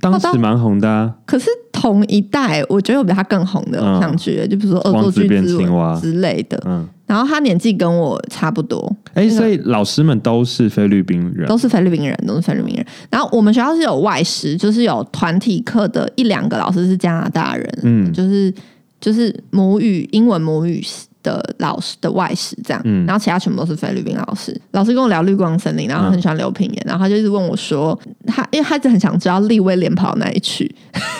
[0.00, 6.60] 当时蛮红的啊，可是同一代我觉得有比他更红的偶像剧，就比如说《恶作剧之吻青蛙》之类的。
[6.66, 11.46] 嗯，然后他年纪跟我差不多，哎，所以老师们都是菲律宾人。
[11.46, 12.86] 都是菲律宾人，都是菲律宾人。
[13.10, 18.12] 然后我们学校是有外师，就是有团体课的一两个老师是加拿大人，嗯。
[18.12, 18.52] 就是
[19.00, 20.82] 就是母语英文母语
[21.24, 24.56] 的老师的外师这样，嗯然后其他全部都是菲律宾老师。
[24.70, 30.72] 老师跟我聊绿光森林，然后很喜欢刘品言，然后他就一直问我说，他因为他一直很想知道立威廉跑到哪里去，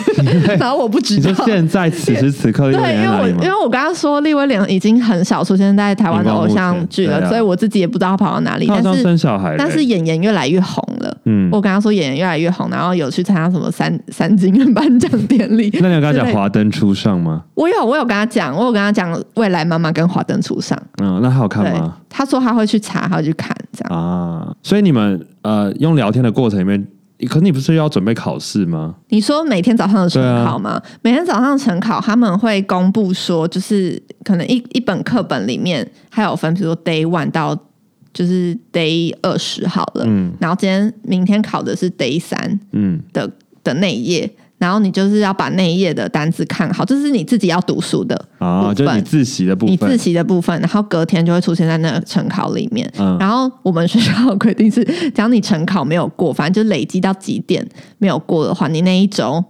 [0.60, 1.32] 然后我不知道。
[1.44, 3.50] 现在此时此刻对，因为我因？
[3.50, 8.66] 为我刚刚说立威廉已经很少出现在台湾的偶像剧了，所以我自己也不知道他跑到哪里。
[8.68, 11.16] 但是生小孩了，但是演员越来越红了。
[11.24, 15.70] 嗯，我跟他说演员越来越红，然后有去参加什么三三金人颁奖典礼。
[15.80, 17.42] 那你有跟他讲华灯初上吗？
[17.54, 20.76] 我有我有跟他讲，我有跟他讲未来妈妈跟华灯初上。
[21.00, 23.98] 嗯，那好看对吗？，他说他会去查，他会去看这样。
[23.98, 26.86] 啊，所以你们呃用聊天的过程里面，
[27.28, 28.96] 可是你不是要准备考试吗？
[29.08, 30.82] 你说每天早上的晨啊考吗？
[31.02, 37.56] 每天早上晨考他们会公布说，就是可能一一本课本里面还有分，比如说 day one 到
[38.12, 43.30] 就是 day 二十好了，嗯然后今天明天考的是 day 三嗯的
[43.62, 44.30] 的那一页。
[44.58, 49.72] 然后你就是要把那一页的单字看好，这是你自己要读书的啊，就是你自习的部分。
[49.72, 52.90] 你自分，习的部分，然后隔天就会出现在那个晨考里面。
[52.98, 53.16] 嗯。
[53.18, 57.66] 然后我们学校的规定是，只要你晨考没有过，反正就累积到几点
[57.98, 59.44] 没有过的话，你那一周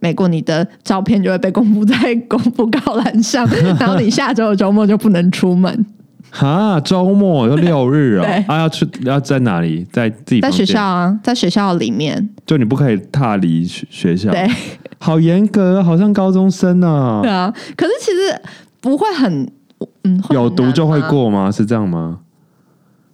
[0.00, 5.86] 没过，你的照片就会被公布在公布告栏上， 然后你下周的周末就不能出门，
[6.30, 9.86] 哈，周末有六日哦， 啊，要去要在哪里？
[9.92, 14.48] 在自己在学校啊，在学校里面，就你不可以踏离学学校，对
[14.98, 17.30] 好严格，好像高中生啊对。
[17.30, 17.52] 啊。
[17.76, 18.40] 可是其实
[18.80, 19.50] 不会很，
[20.04, 21.50] 嗯，有毒就会，过吗？
[21.50, 22.18] 是这样吗？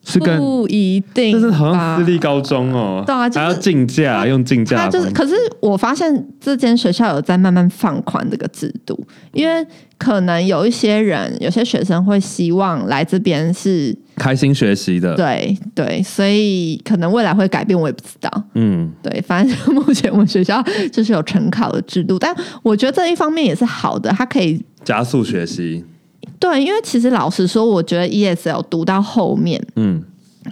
[0.08, 8.96] 是跟不一定吧，这是好像私立高中哦，对啊就是还要竞价，用竞价他就是，可是我发现这间学校有在慢慢放宽这个制度，
[9.32, 9.66] 因为
[9.98, 18.44] 可能有一些人，有些学生会希望来这边是开心学习的，对对，所以可能未来会改变，我也不知道。
[18.54, 25.84] 嗯，对，反正目前我们学校就是有成考的制度，但我觉得这一方面也是好的，它可以加速学习，
[26.38, 30.03] 对，因为其实老实说，我觉得 ESL 读到后面，嗯。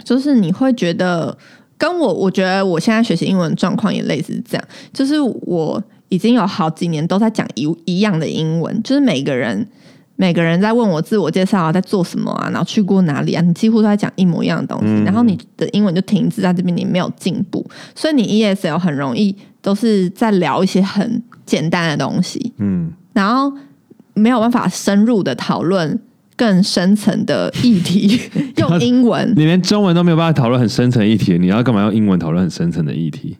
[0.03, 1.37] 就是你会觉得
[1.77, 9.65] 跟我，我觉得我现在学习英文的状况也类似这样，就是我已经有好几年都在讲一一样的英文，就是每个人
[10.17, 15.05] 每个人在问我自我介绍啊，在做什么啊，然后去过哪里啊，你几乎都在讲一模一样的东西，嗯。
[15.05, 23.49] 然后你的英文就停滞在这边，你没有进步，所以你 ESL 很容易都是在聊一些很简单的东西，嗯，然后
[24.15, 25.99] 没有办法深入的讨论
[26.35, 28.19] 更深层的议题，
[28.57, 33.37] 用英文你连中文都没有办法讨论很深层议题，你要干嘛用英文讨论很深层的议题？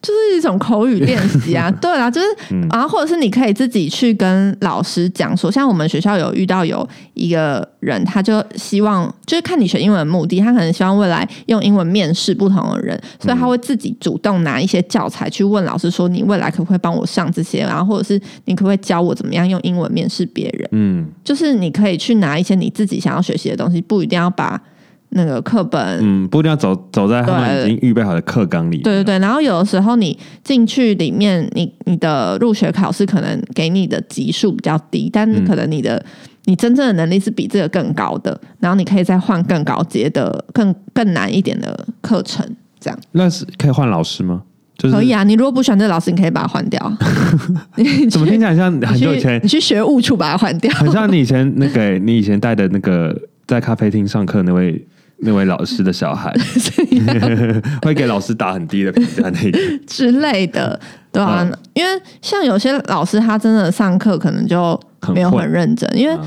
[0.00, 2.66] 就是一种口语练习啊， 对啊，就是，嗯。
[2.70, 21.08] 然后或者是你可以自己去跟老师讲说，像我们学校有遇到有一个人，他就希望就是看你学英文的目的，他可能希望未来用英文面试不同的人，所以他会自己主动拿一些教材去问老师说，你未来可不可以帮我上这些，然后或者是你可不可以教我怎么样用英文面试别人，嗯。
[21.24, 24.60] 就是你可以去拿一些你自己想要学习的东西，不一定要把
[25.10, 28.78] 那个课本嗯，不一定要走走在他们已经预备好的课纲里。
[28.78, 36.04] 对对对，然后有的时候你进去里面，你你的入学考试可能给你的级数比较低，但是可能你的、
[36.44, 42.46] 你真正的能力是比这个更高的，然后你可以再换更高阶的、更更难一点的课程，
[42.78, 44.42] 这样那是可以换老师吗？
[44.76, 45.24] 就是可以啊。
[45.24, 46.80] 你如果不喜欢这个老师，你可以把它换掉。
[48.10, 50.72] 怎么听起来像很你去久以前你，去学务处把它换掉。
[50.74, 53.12] 很像你以前那个你以前带的那个
[53.46, 54.86] 在咖啡厅上课那位
[55.20, 56.32] 那位老师的小孩，
[57.82, 59.58] 会给老师打很低的评价那个。
[59.86, 60.78] 之类的，
[61.12, 64.78] 对啊，嗯因为像有些老师他真的上课可能就
[65.14, 66.20] 没有很认真，因为啊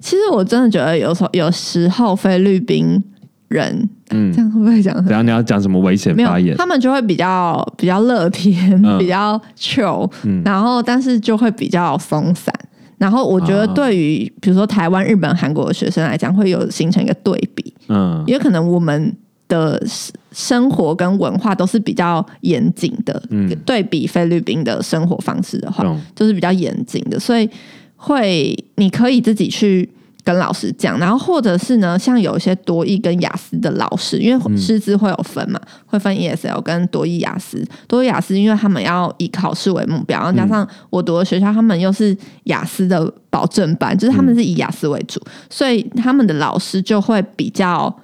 [0.00, 3.02] 其实我真的觉得有时候有时候菲律宾
[3.48, 6.56] 人嗯这，样会不会讲很等下你要讲什么危险没发言？？
[6.56, 12.54] 他们就会比较比较乐天，嗯比较 chill，、嗯然后但是就会比较松散。
[12.98, 13.74] 然后我觉得啊。
[13.74, 18.22] 对于比如说台湾、日本、韩国的学生来讲，会有形成一个对比，嗯。
[18.26, 19.14] 因为可能我们
[19.48, 23.48] 的生生活跟文化都是比较严谨的，嗯。
[23.64, 26.00] 对比菲律宾的生活方式的话，懂。
[26.14, 27.48] 就是比较严谨的，所以
[27.96, 29.88] 会你可以自己去
[30.26, 37.64] 跟老师讲，然后或者是呢，像有一些多益跟雅思的老师，因为师资会有分嘛，会分 ESL 跟多益雅思。
[37.86, 47.96] 多益雅思因为他们要以考试为目标，然后加上我读的学校，他们又是雅思的保证班，就是他们是以雅思为主，所以他们的老师就会比较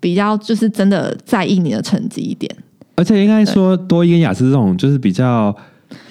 [0.00, 2.50] 比较就是真的在意你的成绩一点。
[2.94, 5.54] 而且应该说多益跟雅思这种就是比较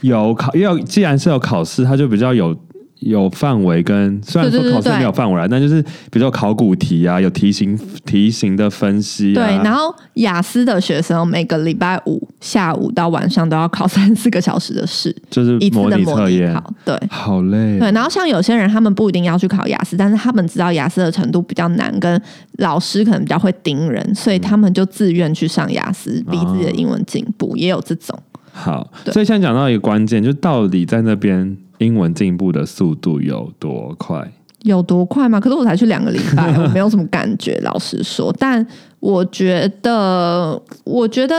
[0.01, 2.55] 有考，因为既然是有考试，他就比较有
[2.99, 16.73] 有范围跟虽然说考试没有范围啦，但就是比如说考古题啊，有题型题型的分析、啊，对，然后雅思的学生每个礼拜五下午到晚上都要考三四个小时的试，就是一次模的模拟拟测验，考。
[16.85, 17.77] 对好累。
[17.79, 22.19] 对，然后像有些人他们不一定要去考雅思，但是他们知道雅思的程度比较难，跟
[22.59, 28.17] 老师可能比较会盯人，所以他们就自愿去上雅思，逼自己的英文进步，也有这种。
[28.51, 34.31] 好，所以现在讲到一个关键，就到底在那边英文进步的速度有多快？
[34.63, 35.39] 有多快吗？
[35.39, 38.33] 可是我才去两个礼拜，我没有什么感觉，老实说。
[38.39, 38.65] 但
[38.99, 41.35] 我觉得，我觉得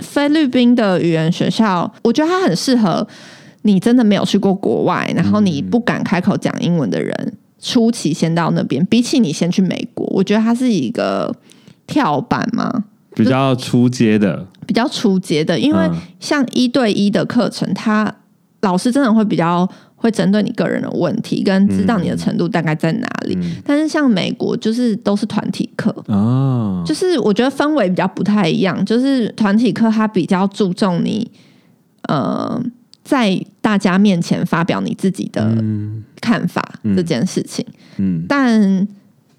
[0.00, 3.06] 菲律宾的语言学校，我觉得它很适合
[3.62, 8.82] 你真的没有去过国外，然后你不敢开口讲英文的人，初期先到那边。
[8.86, 11.30] 比起你先去美国，我觉得它是一个
[11.86, 18.14] 跳板嘛，比较出阶的，比较初阶的，因为嗯像一对一的课程，他
[18.62, 23.38] 老师真的会比较会针对你个人的问题，跟知道你的程度大概在哪里。
[23.64, 31.30] 但是像美国就是都是团体课，哦，就是我觉得氛围比较不太一样，就是团体课它比较注重你
[32.08, 32.60] 呃
[33.04, 35.56] 在大家面前发表你自己的
[36.20, 36.62] 看法、
[36.96, 37.64] 这件事情，
[37.98, 38.88] 嗯，但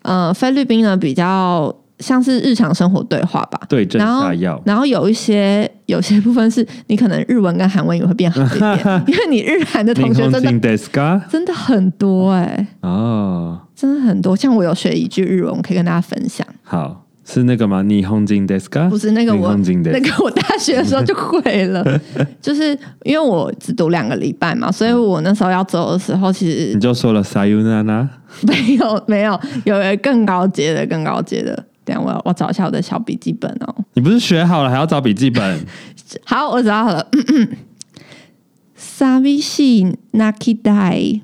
[0.02, 10.78] 呃菲律宾呢比较像是日常生活对话吧，对症然后下药，然后有一些 有些部分是你可能日文跟韩文也会变好一点， 因为你日韩的同学真的
[11.30, 14.36] 真的很多哎、哦，真的很多。
[14.36, 17.82] 像我有学一句日文，我可以跟大家分享，好，是那个吗？
[17.84, 21.84] 霓虹金 deska 不是那个我那个我大学的时候就会了，
[22.42, 28.08] 就是因为我只读两个礼拜嘛，所以我那时候要走的时候，其实你就说了 sayonara，
[28.44, 31.66] 没有没有有一个更高阶的更高阶的。
[31.85, 33.75] 等一下我要我找一下我的小笔记本哦。
[33.95, 35.61] 你不是学好了还要找笔记本？
[36.25, 37.07] 好，我找到了。
[38.77, 41.23] 寂しい泣きたい。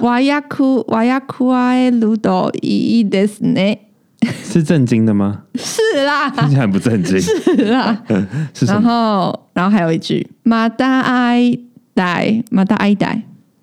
[0.00, 3.78] わやくわやくわえるといいですね。
[4.42, 5.42] 是正经的吗？
[5.54, 8.02] 是啦，听起来很不正经，是啦。
[8.06, 8.82] 然 是什么？
[8.82, 11.60] 后，然后还有一句“また会い
[11.94, 13.22] たい，また会いたい”，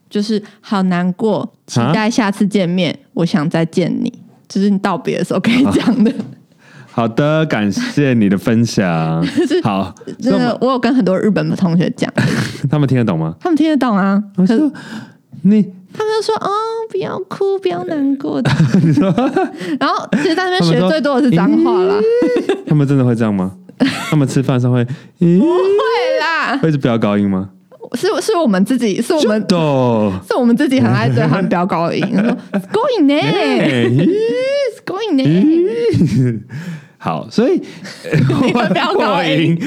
[0.10, 4.12] 就是好难过，期待下次见面，我想再见你，
[4.48, 6.14] 就是你道别的时候可以讲的。
[6.99, 9.25] 好的，感谢你的分享。
[9.63, 12.13] 好，真的，我有跟很多日本的同学讲，
[12.69, 13.37] 他们听得懂吗？
[13.39, 14.21] 他们听得懂啊。
[14.37, 14.73] 可是我说
[15.43, 16.51] 你他们就说：“哦，
[16.91, 18.51] 不要哭，不要难过的。
[19.79, 21.95] ”然后其实在那边学最多的是脏话啦，
[22.67, 23.53] 他们真的会这样吗？
[24.11, 24.91] 他们吃饭的时候会，不，
[25.21, 27.51] 会啦，会一直飙高音吗？
[27.95, 32.37] 是是我们自己，是我们都，是我们自己很爱对他们飙高音，说
[32.73, 34.11] “going 呢哎咦
[34.85, 36.43] ，going 呢
[37.09, 37.53] 好，所以
[38.45, 39.59] 你会飙高音音。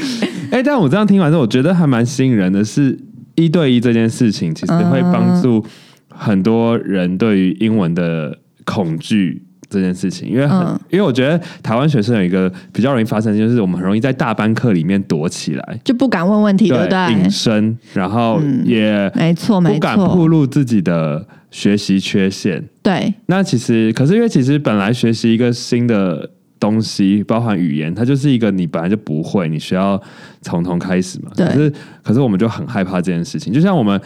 [0.51, 2.95] 哎，但我这样听完之后，我觉得还蛮吸引人的是，
[3.33, 5.65] 一对一这件事情，其实会帮助
[6.09, 9.41] 很多人对于英文的恐惧。
[9.71, 17.31] 这件事情，因为很，嗯因为我觉得台湾学生有一个比较容易发生，就是我们很容易在大班课里面躲起来，就不敢问问题，对不对隐？
[17.31, 22.61] 身，然后也没错，没错不敢，暴露自己的学习缺陷。
[22.83, 26.29] 对，那其实，可是因为其实本来学习一个新的
[26.61, 30.01] 东西，包含语言，它就是一个你本来就不会，你需要
[30.41, 31.31] 从头开始嘛。
[31.35, 33.51] 对可是，可是我们就很害怕这件事情。
[33.51, 33.99] 就像我们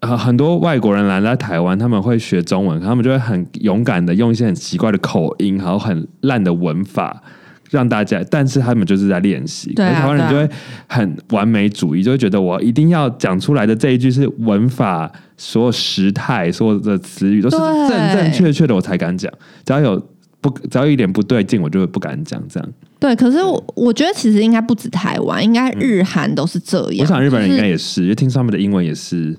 [0.00, 7.22] 呃很多外国人来在台湾，他们会学中文，他们就会很勇敢的用一些很奇怪的口音，还有很烂的文法。
[7.70, 9.74] 让大家，但是他们就是在练习。
[9.74, 10.48] 对台湾人就会
[10.88, 19.30] 很完美主义，就会觉得我一定要讲出来的这一句是文法、所有时态、所有的词语都是正正确确的，我才敢讲。
[19.66, 20.02] 只要有
[20.48, 22.42] 不，只要有一点不对劲，我就会不敢讲。
[22.48, 22.68] 这样，
[22.98, 23.14] 对。
[23.16, 26.98] 可是我我觉得其实应该不止台湾，应该日韩都是这样。
[26.98, 29.36] 嗯我想日本人应该就是也是，因为听说他们的英文也是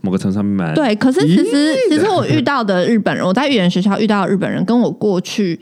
[0.00, 5.58] 某个程度上面蛮对，可是其实其实我遇到的日本人，我在语言学校遇到的日本人，跟我过去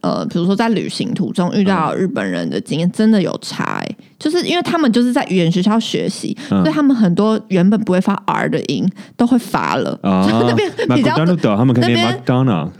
[0.00, 3.83] 呃，比如说在旅行途中遇到日本人的经验，真的有差、欸。
[4.24, 9.90] 就是因为他们就是在语言学校学习，嗯所以他们很多原本不会发 R 的音都会发了。
[10.02, 12.16] 啊， 那边比较那边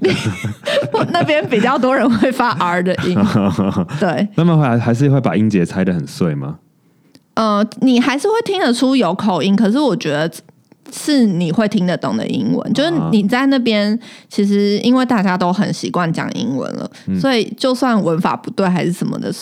[1.13, 3.15] 那边比较多人会发 R 的音，
[4.01, 6.57] 对，那么还还是会把音节拆的很碎吗？
[7.35, 10.31] 呃，你还是会听得出有口音，可是我觉得
[10.93, 12.73] 是你会听得懂的英文。
[12.73, 13.99] 就是啊你在那边，
[14.31, 19.33] 其实因为大家都很习惯讲英文了，嗯所以就算文法不对还是什么的，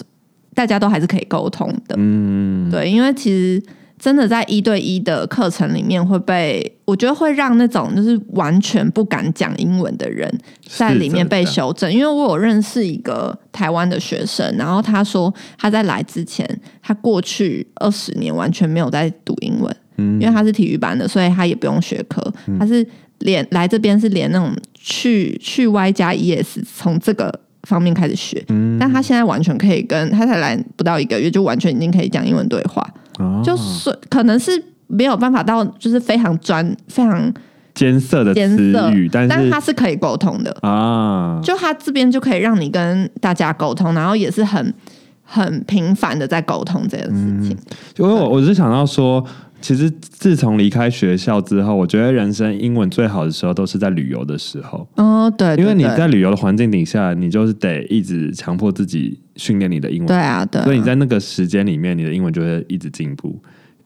[0.54, 1.94] 大家都还是可以沟通的。
[1.98, 3.62] 嗯，对，因为其实
[3.98, 10.30] 真的在一对一的课程里面会被，我觉得会让那种就是完全不敢讲英文的人
[10.68, 11.92] 在里面被修正。
[11.92, 16.46] 因为我有认识一个台湾的学生，然后他说他在来之前，
[16.82, 22.20] 他过去二十年完全没有在读英文，因为他是体育班的，所以他也不用学科，
[22.58, 22.86] 他是
[23.20, 27.40] 连来这边是连那种去去 Y 加 ES 从这个。
[27.68, 28.44] 方面开始学，
[28.78, 32.82] 但他现在完全可以跟他才来不到一个月，就完全已经可以讲英文对话。
[33.18, 34.50] 哦就是可能是
[34.86, 37.32] 没有办法到就是非常专非常
[37.74, 40.50] 艰涩的艰涩词语，，但但是是它是可以沟通的。
[40.62, 44.74] 啊，就他这边就可以让你跟大家沟通，然后也是很
[45.22, 47.56] 很频繁的在沟通这件事情。
[47.98, 49.24] 因为我我是想到说，
[49.62, 60.06] 其实自从离开学校之后，我觉得人生英文最好的时候都是在旅游的时候，哦，对，对因为你在旅游的环境底下，你就是得一直强迫自己训练你的英文。
[60.08, 63.40] 对，啊，对啊，所以你在那个时间里面，你的英文就会一直进步。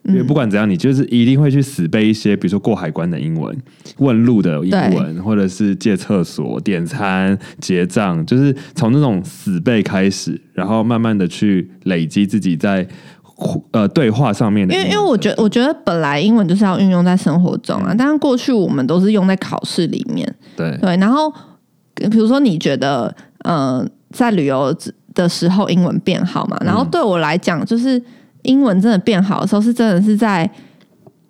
[0.05, 0.15] 嗯。
[0.15, 3.57] 因为不管怎样，你就是一定会去死背一些，比如说过海关的英文、
[3.99, 12.87] 问路的英文，或者是借厕所、点餐、结账，就是从那种死背开始，然后慢慢的去累积自己在
[13.73, 14.75] 呃对话上面的。
[14.75, 20.27] 因为因为我觉得我觉得本来英文就是要运用在生活中嗯啊，但是过去我们都是用在考试里面，
[20.57, 21.33] 对对，然后
[21.95, 23.15] 比如说你觉得
[23.45, 24.75] 呃在旅游
[25.15, 28.03] 的时候英文变好嘛，然后对我来讲就是
[28.43, 30.51] 英文真的变好的时候是真的是在。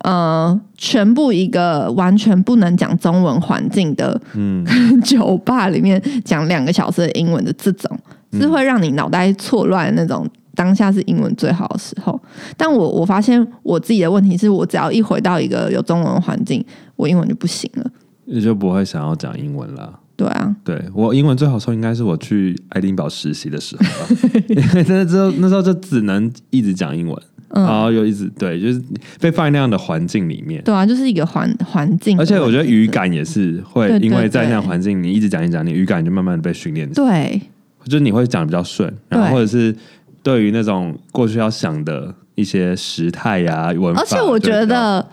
[0.00, 4.62] 呃，全部一个完全不能讲中文环境的嗯
[5.02, 7.98] 酒吧里面讲两个小时的英文的这种，
[8.32, 10.24] 是会让你脑袋错乱的那种。
[10.57, 12.20] 当下是英文最好的时候，
[12.57, 16.64] 但我我发现我自己的问题是我只要一回到一个有中文环境，
[16.96, 17.90] 我英文就不行了。
[18.24, 20.00] 也就不会想要讲英文了。
[20.16, 27.62] 对啊，对我英文最好的时候应该是我去爱丁堡实习的时候吧，因为那时候那时候就只能一直讲英文，嗯。
[27.62, 28.82] 然后又一直对，就是
[29.20, 30.62] 被放在那样的环境里面。
[30.64, 37.38] 对啊，就是一个环环境而，且我觉得语感也是会因为在那样对环境，你一直讲一讲，你语感就慢慢的被训练，对。
[37.84, 39.72] 就是你会讲的比较顺，然后或者是
[40.27, 45.07] 对于那种过去要想的一些时态呀、文法，而且我觉得。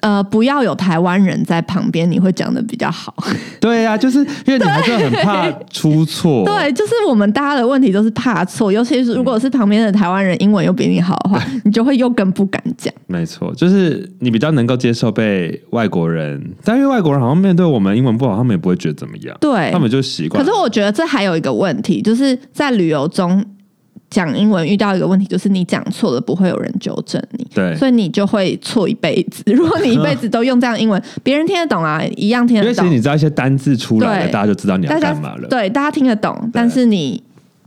[0.00, 3.12] 呃，不要有台湾人在旁边，你会讲的比较好。
[3.58, 12.92] 对呀、就是因为你还是很怕出错，对，就是我们大家的问题都是怕错，尤其是如果是旁边的台湾人英文又比你好的话，你就会又更不敢讲。
[13.06, 20.44] 没错，就是你比较能够接受被外国人，但因为外国人好像面对我们英文不好，他们也不会觉得怎么样，对他，们就习惯。
[20.44, 23.42] 可是我觉得这还有一个问题，就是在旅游中
[24.14, 29.42] 讲英文遇到一个问题，就是你讲错了不会有人纠正你，对，所以你就会错一辈子。
[29.52, 35.48] 如果你一辈子都用这样英文，别人听得懂啊， 一样听得懂因为其实，你知道一些单字出来了，大家就知道你要干嘛了。
[35.48, 37.20] 对大家听得懂，但是你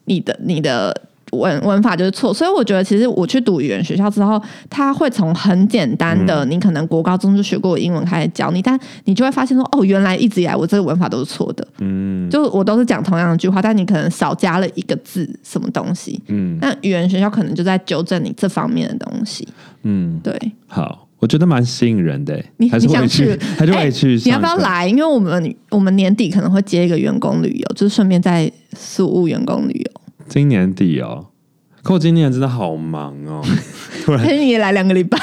[0.05, 0.95] 你的你的。
[1.37, 16.21] 文文法就是错，所以我觉得其实我去读语言学校之后，他会从很简单的，嗯你可能国高中就学过的英文开始教你，但你就会发现说，哦，原来一直以来我这个文法都是错的，嗯就我都是讲同样的句话，但你可能少加了一个字，什么东西。
[16.27, 19.47] 嗯那语言学校可能就在纠正你这方面的东西。
[19.83, 20.33] 嗯，对，
[20.67, 24.57] 好，我觉得蛮吸引人的欸，你还是会你想去去，还是会去、你 要不要？
[24.57, 24.87] 来？
[24.87, 30.01] 因为我们我们年底可能会接一个员工旅游，就是顺便在宿务员工旅游。
[30.27, 31.27] 今年底哦，
[31.83, 33.41] 可我今年真的好忙哦，
[34.03, 35.17] 突然你也来两个礼拜，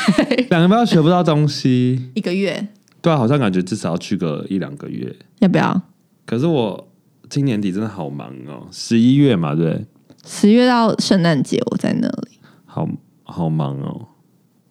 [0.51, 2.69] 两个礼拜学不到东西，一个月
[3.03, 5.15] 对啊，好像感觉至少要去个一两个月。
[5.41, 5.83] 要不要？
[6.27, 6.89] 可是我
[7.29, 9.85] 今年底真的好忙哦，十一月嘛，对，
[10.25, 12.89] 十月到圣诞节我在那里好
[13.25, 14.09] 好忙哦。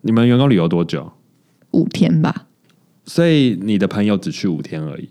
[0.01, 1.13] 你们员工旅游多久？
[1.71, 2.47] 五天吧。
[3.05, 5.09] 所以你的朋友只去五天而已。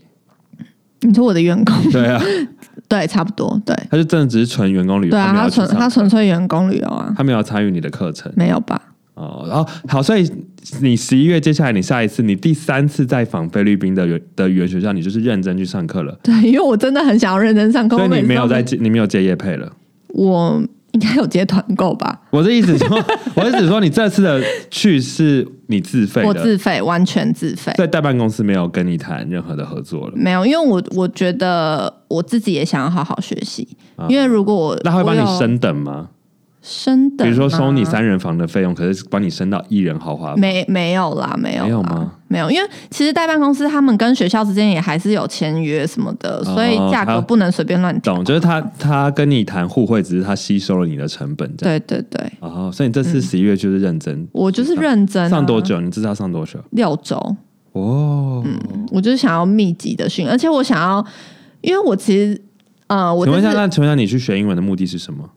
[1.03, 2.23] 你说我的员工对啊，
[2.89, 8.81] 对，差不多对他就真的只是纯员工旅游，对啊，他纯他纯粹员工旅游啊，他没有参与你的课程没有吧？
[9.15, 9.45] 哦。
[9.49, 10.31] 然后好，所以
[10.81, 16.17] 你十一月接下来你下一次，你第三次再访菲律宾的语的语言学校，你就是认真去上课了。
[16.23, 19.73] 对，因为我真的很想要认真上课，所以你没有在接，你没有接业配了。
[20.09, 22.21] 我应该有接团购吧？
[22.31, 22.97] 我的意思说，
[23.35, 30.13] 我的意思说，你这次的去是你自费的，我自费，完全自费，在代办公司没有跟你谈任何的合作了。
[30.15, 33.67] 没有，因为我我觉得我自己也想要好好学习，
[34.09, 36.09] 因为如果我啊那他会帮你升等吗？
[36.63, 40.37] 升等，比如说收你三人房的费用，可是帮你升到一人豪华。
[40.37, 42.13] 没没有啦，没有没有吗？
[42.29, 48.15] 没有，因为其实代办公司他们跟学校之间也还是有签约什么的，所以价格不能随便乱调。
[48.15, 51.79] 懂，就是他他跟你谈互惠，只是他吸收了你的成本，这样。
[51.81, 54.27] 对对对，哦，所以你这次十一月就是认真。
[54.33, 55.61] 我就是认真、啊、上多？
[55.61, 55.81] 久？
[55.81, 56.59] 你知道上多久？
[56.71, 57.17] 六周。
[57.73, 61.05] 哦，嗯我就是想要密集的训，而且我想要，
[61.61, 62.41] 因为我其实
[62.87, 65.29] 呃，我请问一下，那请问一下，你去学英文的目的是什么？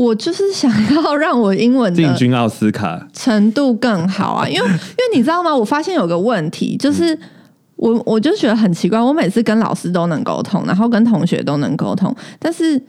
[0.00, 3.06] 我就是想要让我英文的进军奥斯卡。
[3.12, 5.54] 程度更好啊，因为因为你知道吗？
[5.54, 7.16] 我发现有个问题，就是
[7.76, 12.82] 我我就觉得很奇怪，我每次跟老师都能沟通，然后跟同学都能沟通，但是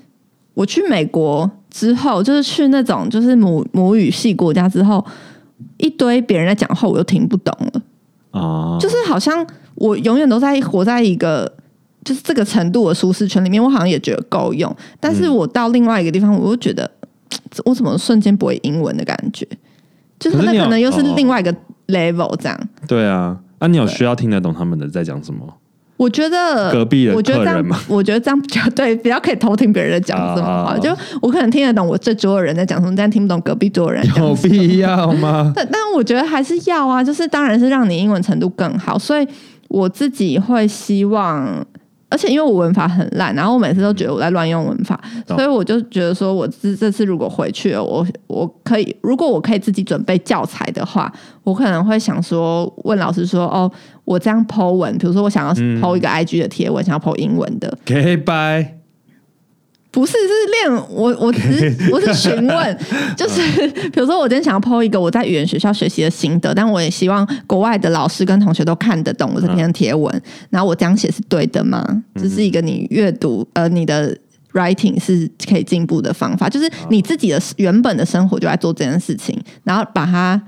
[0.53, 5.05] 我去美国之后，就是去那种就是母母语系国家之后，
[5.80, 7.82] 一堆别人在讲话，我又听不懂了，
[8.32, 9.45] 哦，就是好像
[9.76, 11.55] 我永远都在活在一个。
[12.03, 17.01] 就是这个程度的舒适圈里面，我好像也觉得够用，但是我到另外一个地方，我又觉得，嘖
[17.65, 19.47] 我怎么瞬间不会英文的感觉？
[20.19, 21.51] 就是那可能又是哦另外一个
[21.88, 22.59] level 这样。
[22.88, 25.45] 对啊，那、你有需要听得懂他们的在讲什么？
[25.97, 30.89] 我觉得隔壁的我觉得这样客人吗，我觉得这样比较对，比较可以偷听别人在讲什么就
[31.21, 34.36] 我可能听得懂我这桌的人在讲什么，但听不懂隔壁桌的人有。
[34.36, 35.51] 必要吗？
[35.55, 39.27] 但但我觉得还是要啊，就是当然是让你英文程度更好，所以
[39.69, 41.63] 我自己会希望。
[42.12, 45.38] 而且因为我文法很烂，然后我每次都觉得我在乱用文法，懂。
[45.38, 51.12] 所以我就觉得说，我这这次如果回去了，我我可以，如果我可以自己准备教材的话，
[51.43, 53.72] 我可能会想说，问老师说，哦，
[54.03, 55.82] 我这样 Po 文，比如说我想要嗯。
[55.82, 58.80] Po 一个 IG 的贴文，想要 Po 英文的，给拜，
[59.92, 62.78] 不是，是练我，我只是 我是询问，
[63.18, 71.86] 就是比如说我今天想要 PO 一个我在语言学校学习的心得，但我也希望国外的老师跟同学都看得懂我这篇贴文，然后我这样写是对的吗？
[72.16, 74.18] 这是一个你阅读呃你的
[74.54, 80.42] writing 是可以进步的方法，就是你自己的原本的生活就在做这件事情，然后把它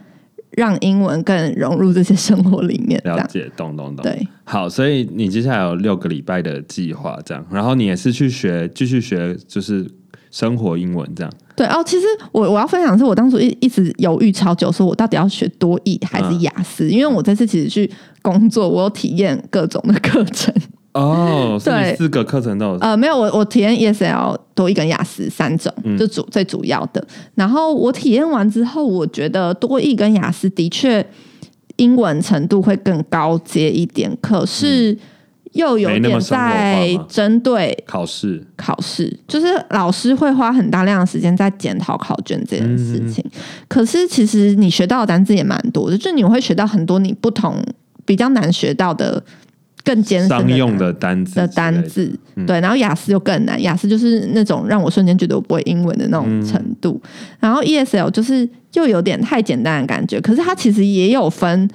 [0.56, 4.04] 让英文更融入这些生活里面，了解，懂懂懂。
[4.04, 4.28] 对。
[4.44, 9.90] 好，所以你接下来有六个礼拜的计划，这样，然后你也是去学，继续学，就是
[10.32, 11.32] 生活英文这样。
[11.56, 17.90] 对哦，其实我我要分享的是，我当初一一直犹豫超久，说我到底要学多译还是雅思，因为我这次其实去
[18.22, 20.54] 工作，我有体验各种的课程。
[20.94, 22.78] 哦，对四个课程都有。
[22.78, 27.06] 呃，没有，我我体验 ESL 多一跟雅思三种，就主最主要的。
[27.36, 31.06] 然后我体验完之后，我觉得多一跟雅思的确
[31.78, 34.96] 英文程度会更高阶一点，可是
[35.54, 43.24] 又有点在针对考试，考试，就是老师会花很大量的时间在检讨考卷这件事情。
[43.68, 47.56] 可是其实你学到的单字也蛮多的，就是你会学到很多你不同
[48.06, 49.24] 比较难学到的
[49.84, 57.02] 更艰深的商用单的单字的单字，对，然后雅思又更难，雅思就是那种让我瞬间觉得我不会英文的那种程度，
[57.40, 61.70] 然后 ESL 就是又有点太简单的感觉，可是它其实也有分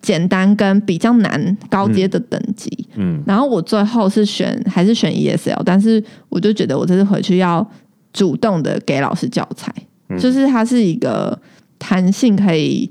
[0.00, 7.64] 简单跟比较难高阶的等级，嗯，然后我最后是选还是选 ESL，但是我就觉得我这次回去要
[8.12, 9.70] 主动的给老师教材，
[10.18, 11.38] 就是它是一个
[11.78, 12.90] 弹性可以。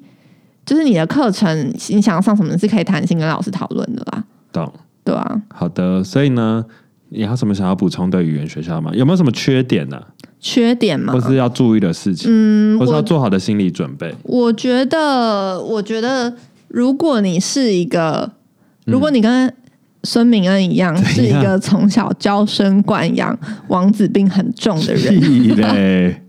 [0.63, 4.71] 就是你的课程，你想要上什么是可以弹性跟老师讨论的啦，懂。
[5.03, 6.63] 对啊，好的，所以呢，
[7.09, 8.91] 你还有什么想要补充的语言学校吗？
[8.93, 9.99] 有没有什么缺点呢、
[10.39, 12.29] 缺点嘛，或是要注意的事情？
[12.31, 14.13] 嗯，或是要做好的心理准备？
[14.23, 16.33] 我觉得，我觉得，
[16.67, 18.31] 如果你是一个，
[18.85, 19.51] 嗯如果你跟
[20.03, 23.37] 孙明恩一样，是一个从小娇生惯养、
[23.67, 25.15] 王子病很重的人！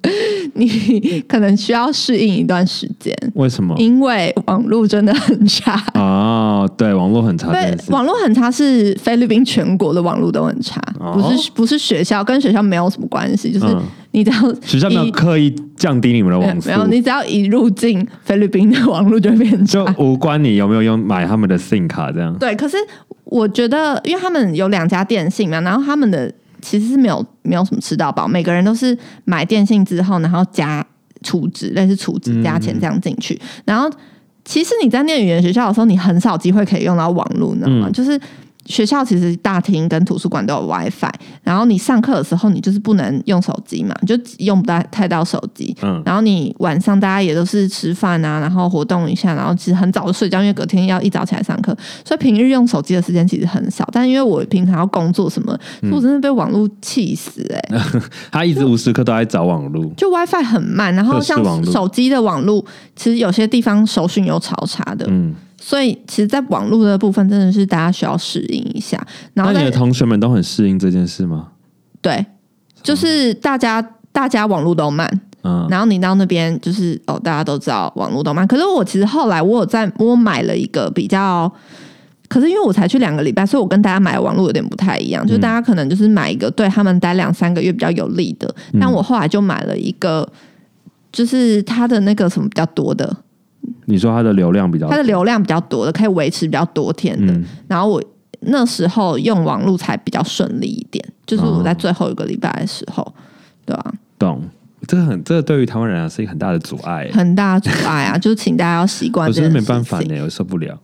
[0.55, 3.74] 你可能需要适应一段时间，为什么？
[3.78, 5.82] 因为网络真的很差。
[5.94, 7.76] 哦，对，网络很差对。
[7.88, 13.82] 网络很差是菲律宾全国的网络都很差，哦不是不是学校跟学校没有什么关系，就是嗯
[14.12, 19.84] 你只要学校没有刻意降低你们的网速没有你只要一入境菲律宾的网络就会变差。
[19.84, 22.36] 就无关你有没有用买他们的 SIM 卡这样。
[22.38, 22.76] 对，可是
[23.24, 26.30] 我觉得，因为他们有两家电信嘛，然后他们的
[26.62, 28.96] 其实是没有没有什么吃到饱，每个人都是
[29.26, 30.82] 买电信之后，然后加
[31.22, 33.38] 储值，类似储值加钱这样进去。
[33.66, 33.90] 然后
[34.44, 37.90] 其实你在念语言学校的时候，你很少机会可以用到网络，你知道吗？
[37.90, 38.18] 就是。
[38.66, 41.10] 学校其实大厅跟图书馆都有 WiFi，
[41.42, 45.76] 然后你上课的时候你就是不能用手机嘛，你就用不到太到手机。
[45.82, 53.88] 嗯，然后你晚上大家也都是吃饭啊，然后活动一下，然后其实很早就睡觉，因为隔天要一早起来上课，所以平日用手机的时间其实很少。
[53.92, 57.78] 但因为我平常要工作什么，所以我真的被网络气死哎、
[58.30, 59.92] 他一直无时刻都在找网路。
[59.96, 65.34] 就 WiFi 很慢，然后像手机的网络，其实有些地方手讯有超差的，嗯，
[65.64, 69.00] 所以其实，在网络的部分真的是大家需要适应一下。
[69.32, 71.50] 然后在那你的同学们都很适应这件事吗？
[72.00, 72.26] 对，
[72.82, 75.08] 就是大家大家网络都慢，
[75.44, 78.44] 嗯，然后你到那边就是哦，大家都知道网络都慢。
[78.46, 81.50] 可是我其实后来我有在我买了一个比较，
[82.26, 85.24] 可是因为我才去两个礼拜，所以我跟大家买的网络有点不太一样。
[85.24, 90.28] 就是大家可能就是买一个对他们待两三个月比较有利的，但我后来就买了一个，
[91.12, 93.16] 就是它的那个什么比较多的，
[93.86, 97.32] 你说它的流量比较它的流量比较多的，可以维持比较多天的。
[97.32, 98.02] 嗯然后我
[98.40, 103.14] 那时候用网络才比较顺利一点，就是我在最后一个礼拜的时候，
[103.64, 104.42] 对吧、懂。
[104.88, 107.08] 这个很，这个对于台湾人来讲是一个很大的阻碍。
[107.12, 109.74] 很大的阻碍啊， 就是请大家要习惯我真的这件事情。
[109.74, 110.76] 没办法呢，我受不了。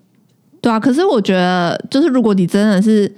[0.60, 3.12] 对啊，可是我觉得，就是如果你真的是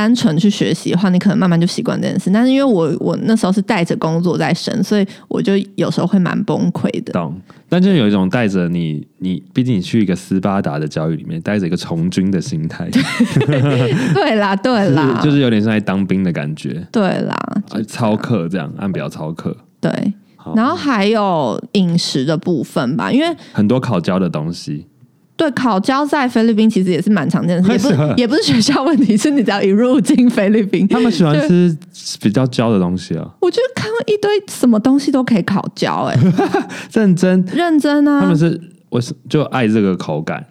[0.00, 2.30] 单纯去学习的话，你可能慢慢就习惯这件事。
[2.32, 7.12] 但是因为我我那时候是带着工作在生，所以我就有时候会蛮崩溃的。
[7.12, 7.38] 懂，
[7.68, 12.88] 但就有一种带着你，你毕竟你去一个斯巴达的教育里面，带着一个从军的心态，
[14.14, 17.34] 对啦，对啦，就是就是有点像在当兵的感觉，对啦，
[17.68, 19.54] 啊操课这样，按表操课。
[19.82, 19.92] 对。
[20.56, 24.86] 然后还有饮食的部分吧，因为很多烤焦的东西，
[25.40, 31.74] 对烤焦在菲律宾其实也是蛮常见的事，也不也不是学校问题，是你只要一入境菲律宾，他们喜欢吃
[32.20, 33.26] 比较焦的东西啊。
[33.40, 36.18] 我就看到一堆什么东西都可以烤焦、哎，
[36.92, 38.20] 认真，认真啊！
[38.20, 38.60] 他们是
[38.90, 40.44] 我是就爱这个口感，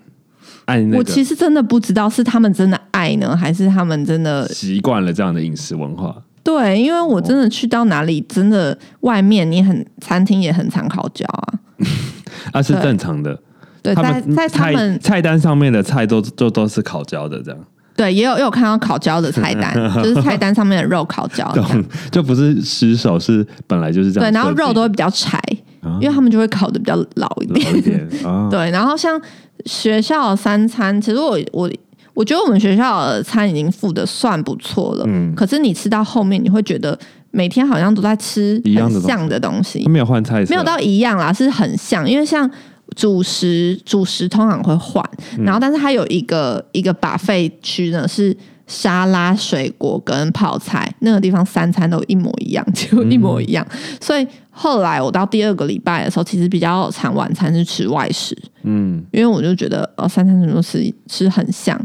[0.65, 6.15] 爱那我其实真的不知道是他们真的爱呢，还是他们真的习惯了这样的饮食文化。
[6.43, 6.81] 对？
[6.81, 11.53] 因为我真的去到哪里，真的外面你很餐厅也很常烤焦啊。
[12.53, 13.39] 啊，是正常的。
[13.81, 17.59] 对，在在他菜们菜单上面的菜都都都是烤焦的，这样，
[17.95, 19.73] 对也有也有看到烤焦的菜单，
[20.03, 21.69] 就是菜单上面的肉烤焦这样。
[21.69, 24.35] 懂就不是失手，是本来就是这对，样对。
[24.35, 25.37] 然后肉都会比较柴，
[25.81, 27.71] 啊因为他们就会烤的比较老一点。
[27.71, 29.19] 老一点啊，对，然后像
[29.65, 31.69] 学校的三餐，其实我我
[32.13, 36.97] 我觉得我们学校的餐已经付的算不错了，嗯可是你吃到后面，你会觉得
[37.31, 42.49] 每天好像都在吃一样的东西很像的东西他，没有换菜色，没有到一样啦，是很像，因为像。
[42.95, 45.03] 主食主食通常会换，
[45.37, 48.35] 嗯然后但是它有一个一个把费区呢是
[48.67, 53.65] 沙拉、水果跟泡菜，那个地方三餐都一模一样，几乎一模一样。
[53.99, 61.79] 所以后来我到第二个礼拜的时候，其实比较常晚餐是吃外食，嗯，因为我就觉得呃三餐全都吃吃很像，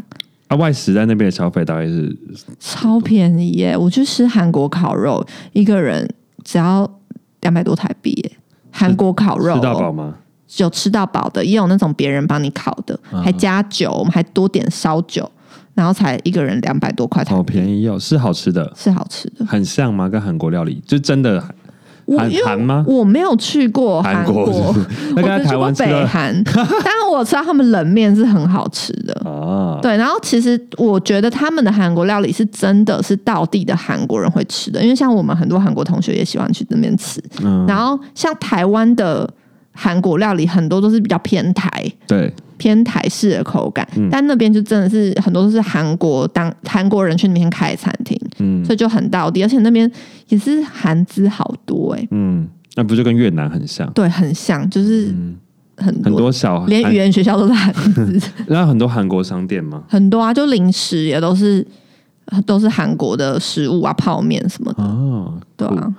[0.48, 2.14] 啊，外食在那边的消费大概是
[2.58, 3.76] 超便宜耶！
[3.76, 6.08] 我去吃韩国烤肉，一个人
[6.42, 6.90] 只要
[7.40, 8.32] 两百多台币耶。
[8.76, 10.14] 韩国烤肉、吃到饱哦、吗？
[10.58, 15.30] 有吃到饱的，也有那种别人帮你烤的，啊还加酒，我们还多点烧酒，
[15.74, 19.44] 然后才一个人两百多块台好，便宜哦，是好吃的，是好吃的。
[19.46, 20.08] 很像吗？
[20.08, 21.40] 跟韩国料理就真的
[22.06, 22.84] 韩韩吗？
[22.86, 24.86] 我没有去过韩韩国是不是
[25.16, 29.14] 那我只去过北韩， 但是我知道他们冷面是很好吃的。
[29.28, 37.22] 啊，对，然后其实我觉得他们的韩国料理是真的是道地的韩国人会吃的，因为像我们很多韩国同学也喜欢去那边吃。
[37.42, 39.28] 嗯，然后像台湾的
[39.74, 41.68] 韩国料理，很多都是比较偏台。
[42.06, 44.08] 对，偏台式的口感，嗯。
[44.10, 48.64] 但那边就真的是很多都是韩国当韩国人去那边开的餐厅，嗯。
[48.64, 49.90] 所以就很到底，而且那边
[50.28, 52.46] 也是韩资好多哎、嗯，
[52.76, 53.90] 那不就跟越南很像？
[53.92, 55.36] 对，很像，就是嗯，
[55.76, 59.82] 很多，很多小韩连语言学校都是韩资， 那很多韩国商店吗？
[59.88, 61.66] 很多啊，就零食也都是
[62.46, 65.94] 都是韩国的食物啊，泡面什么的，哦，酷对啊，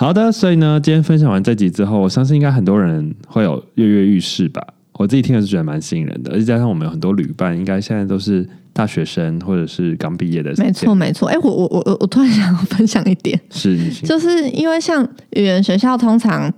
[0.00, 4.64] 好的，所以呢，今天分享完这集之后，我相信应该很多人会有跃跃欲试吧。
[4.92, 11.28] 我自己听了是觉得蛮吸引人的，而且加上我们有很多旅伴，应该现在都是大学生或者是刚毕业的，没错，没错。
[11.28, 16.48] 哎、我我我我我突然想要分享一点，是就是因为像语言学校，通常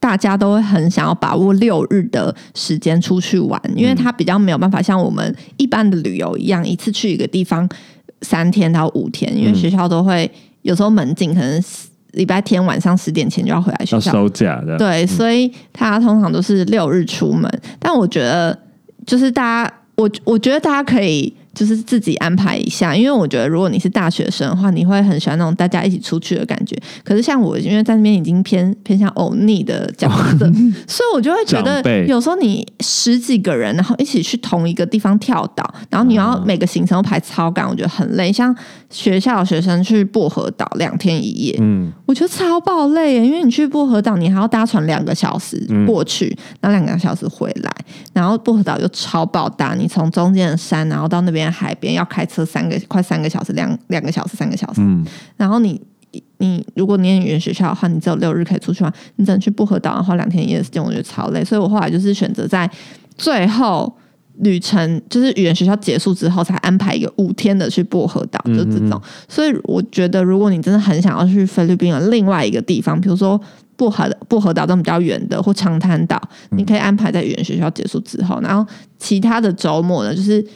[0.00, 7.68] 大家都会很想要把握六日的时间出去玩，因为它比较没有办法像我们一般的旅游一样，一次去一个地方
[8.22, 10.28] 三天到五天，因为嗯学校都会
[10.62, 11.62] 有时候门禁可能
[12.12, 17.50] 礼拜天晚上十点前就要回来学要校，收假的，对，所以他通常都是六日出门。
[17.78, 18.58] 但我觉得，
[19.06, 26.76] 就是大家，我我觉得大家可以就是自己安排一下，因为我觉得如果你是大学生的话，你会很喜欢那种大家一起出去的感觉。
[27.04, 30.38] 可是像我，因为在那边已经偏 偏向欧尼的角色，
[30.86, 38.32] 所以我就会觉得有时候你十几个人，然后一起去同一个地方跳岛，然后你要每个行程都排超赶，我觉得很累。
[38.32, 38.54] 像
[38.90, 46.26] 学校的学生去薄荷岛两天一夜，嗯，我觉得超爆累耶，因为你去薄荷岛，你还要搭船两个小时过去，
[46.60, 47.70] 然后两个小时回来，
[48.12, 55.04] 然后薄荷岛又超爆大，你从中间的山，然后到那边海边要开车三个快三个小时，两两个小时三个小时，嗯，
[55.36, 55.80] 然后你
[56.38, 62.70] 你如果念语言学校的话，你只有六日可以出去玩，你只能去薄荷岛，然后两天一夜的时间，我觉得超累，所以我后来就是选择在
[63.16, 63.92] 最后。
[64.42, 69.02] 旅程就是语言学校结束之后，才安排一个五天的去薄荷岛，就这种。
[69.28, 73.36] 所以我觉得，如果你真的很想要去菲律宾的另外一个地方，比如说
[73.74, 78.64] 薄荷薄荷岛这种比较远的，或长滩岛，你可以安排在语言学校结束之后，然后
[78.96, 80.46] 其他的周末呢，就是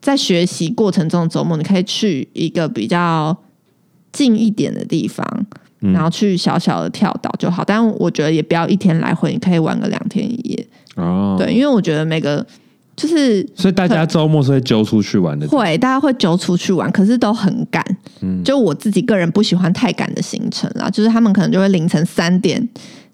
[0.00, 3.36] 在学习过程中的周末，你可以去一个比较
[4.12, 5.26] 近一点的地方，
[5.80, 7.64] 嗯然后去小小的跳岛就好。
[7.64, 10.66] 但我觉得也不要一天来回，你可以玩个两天一夜。
[10.96, 12.44] 哦，对，因为我觉得每个
[12.96, 17.84] 就是所以大家周末是会揪出去玩的，会，大家会揪出去玩，可是都很赶。
[18.20, 22.68] 嗯就我自己个人不喜欢太赶的行程啦，就是他们可能就会凌晨三点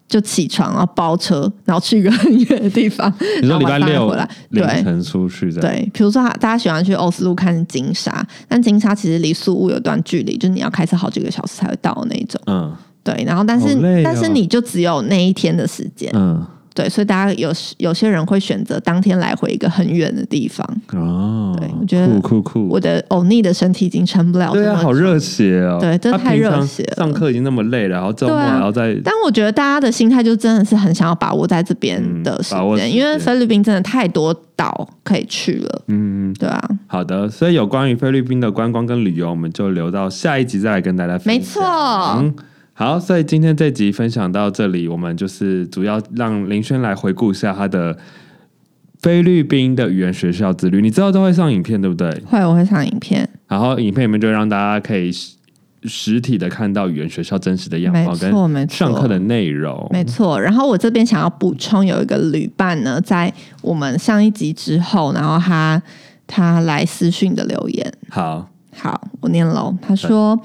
[0.07, 4.29] 就起床，然后包车，然后去一个很远的地方， 你说然后礼拜六回来。
[4.51, 4.63] 对。
[4.63, 12.41] 凌晨出去对，比如说大家喜欢去奥斯陆看金沙，但金沙其实离宿务有段距离，就是你要开车好几个小时才会到的那一种。
[12.47, 12.75] 嗯。
[13.03, 14.01] 对，然后但是、哦。
[14.03, 16.43] 但是你就只有那一天的时间，嗯，
[16.75, 20.69] 对，所以大家有有些人会选择当天来回一个很远的地方。
[20.93, 25.79] 哦，对我觉得酷酷酷，我的欧尼的身体已经撑不了这对啊，好热血哦！
[25.81, 36.35] 对真的太热血了上课已经那么累了，然后周末对啊还要再但我觉得大家的心态就真的是很想要把握在这边的时间，因为菲律宾真的太多岛可以去了，嗯。
[36.37, 41.27] 对啊，好的，所以有关于菲律宾的观光跟旅游，我们就留到下一集再来跟大家分享。
[41.27, 41.63] 没错
[42.19, 42.35] 嗯，
[42.77, 47.97] 好，所以今天这集分享到这里，我们就是主要让林轩来回顾一下他的
[49.01, 50.83] 菲律宾的语言学校之旅。
[50.83, 52.11] 你知道都会上影片对不对？
[52.27, 55.37] 会我会上影片，然后影片里面就让大家可以实
[55.85, 59.87] 实体的看到语言学校真实的样貌跟上课的内容。
[59.93, 65.81] 没错，然后我这边想要补充，有一个旅伴呢，在我们上一集之后，然后他
[66.27, 69.75] 他来私讯的留言，好，好，我念喽。
[69.81, 70.39] 他说：“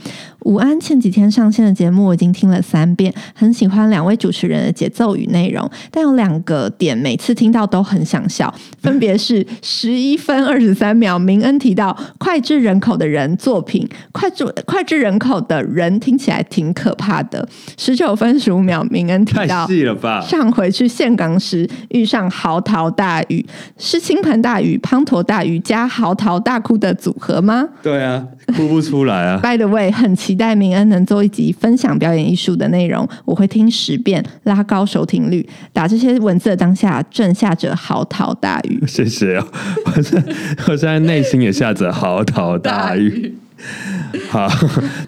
[0.45, 17.47] 午安，前几天上线的节目我已经听了三遍，很喜欢两位主持人的节奏与内容，但有两个点每次听到都很想笑，分别是十一分二十三秒，明恩提到脍炙人口的人作品，脍炙脍炙人口的人听起来挺可怕的。
[17.77, 20.21] 十九分十五秒，明恩提太到。”细了吧？
[20.21, 23.45] 上回去岘港时遇上嚎啕大雨，
[23.77, 28.18] 是倾盆大雨、滂沱大雨加嚎啕大哭的组合吗对啊，
[28.55, 29.39] 哭不出来啊。
[29.41, 35.47] ？By the way，很期待明恩能做一集分享表演艺术的内容，我会听十遍，拉高收听率。
[35.73, 38.83] 打这些文字的当下，正下着嚎啕大雨。
[38.87, 39.47] 谢谢哦，
[39.85, 40.23] 我 现
[40.67, 43.35] 我现在内心也下着嚎啕大雨。
[44.29, 44.47] 好，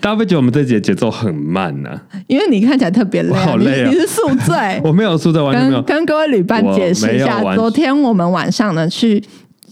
[0.01, 1.89] 大家会觉得我们这节节奏很慢呢、
[2.28, 4.55] 因为你看起来特别累、我好累啊你你是宿醉。
[4.84, 5.95] 我没有宿醉，完全没有跟。
[5.95, 9.24] 跟各位旅伴解释一下昨天我们晚上呢去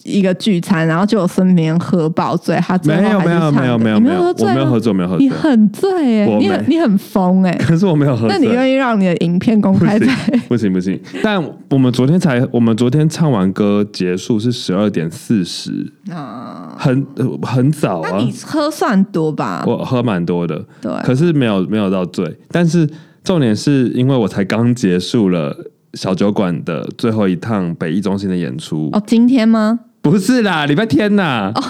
[0.10, 5.26] 一个聚餐，然后就有孙明喝爆醉，他最后没有没有没有没有你没有，喝醉我没有喝醉，我没有喝醉。
[5.26, 8.30] 你很醉哎、你很你很疯哎、可是我没有喝醉。
[8.30, 10.08] 那你愿意让你的影片公开在？
[10.48, 16.76] 不行不行，但我们昨天才，我们昨天唱完歌结束是十二点四十，啊？
[16.78, 18.34] 很呃很早啊那你。
[18.44, 19.64] 喝算多吧？
[19.68, 22.36] 我喝蛮多的，对，可是没有没有到醉。
[22.50, 22.90] 但是
[23.24, 25.56] 重点是因为我才刚结束了
[25.94, 29.80] 小酒馆的最后一趟北艺中心的演出，哦，今天吗？
[30.02, 31.52] 不是啦，礼拜天呐。
[31.54, 31.64] 哦，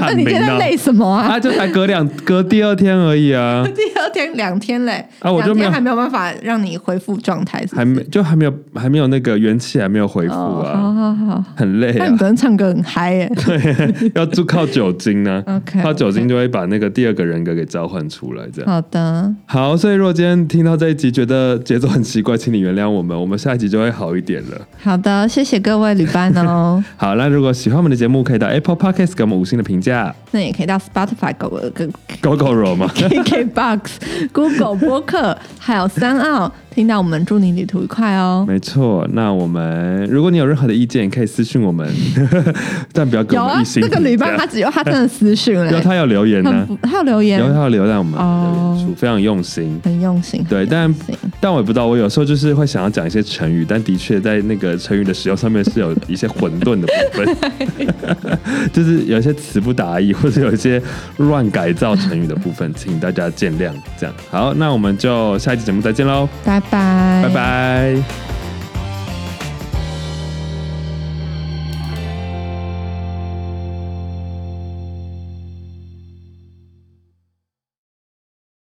[0.00, 1.34] 那你现在 累什么啊？
[1.34, 11.44] 啊，就才隔两隔第二天而已啊， 第二天两天嘞，啊我就没有天还没有办法让你恢复状态，还没就还没有还没有那个元气还没有恢复哦，啊，好好好。
[11.56, 12.16] 很累啊那你。
[12.16, 18.70] 昨天唱歌很嗨耶对 要就靠酒精呢、OK，靠酒精就会把那个第二个人格给召唤出来，这样。
[18.70, 24.60] 好的，好，所以如果今天听到这一集觉得节奏很奇怪，请你原谅我们，我们下一集就会好一点了。
[24.80, 26.82] 好的，谢谢各位旅伴哦。
[26.96, 32.90] 好，那如果喜欢我们的节目，可以到 Apple Podcast 给我们五星的评价那也可以到 Spotify、狗跟，Go Go Roll 嘛。
[32.94, 33.80] KKBox、
[34.32, 38.44] Google 播客，还有三奥，听到我们祝你旅途愉快哦。
[38.48, 41.86] 没错，那我们如果你有任何的意见，可以私信我们，
[42.92, 49.78] 但不要给有啊我们一，星这个旅伴他只有他真的私讯有了，他有留言呢、他有留言有，他有留在我们哦的脸书，非常用心。
[49.84, 50.44] 很用心。
[50.48, 50.92] 对，但
[51.40, 58.38] 但我也不知道，我有时候就是会想要讲一些成语，但的确在那个成语的使用上面是有一些混沌的部分，
[58.72, 60.80] 就是有一些词不达意，或者有一些
[61.18, 63.70] 乱改造成语的部分，请大家见谅。
[63.98, 66.28] 这样好，那我们就下一期节目再见喽，
[66.70, 67.94] 拜拜，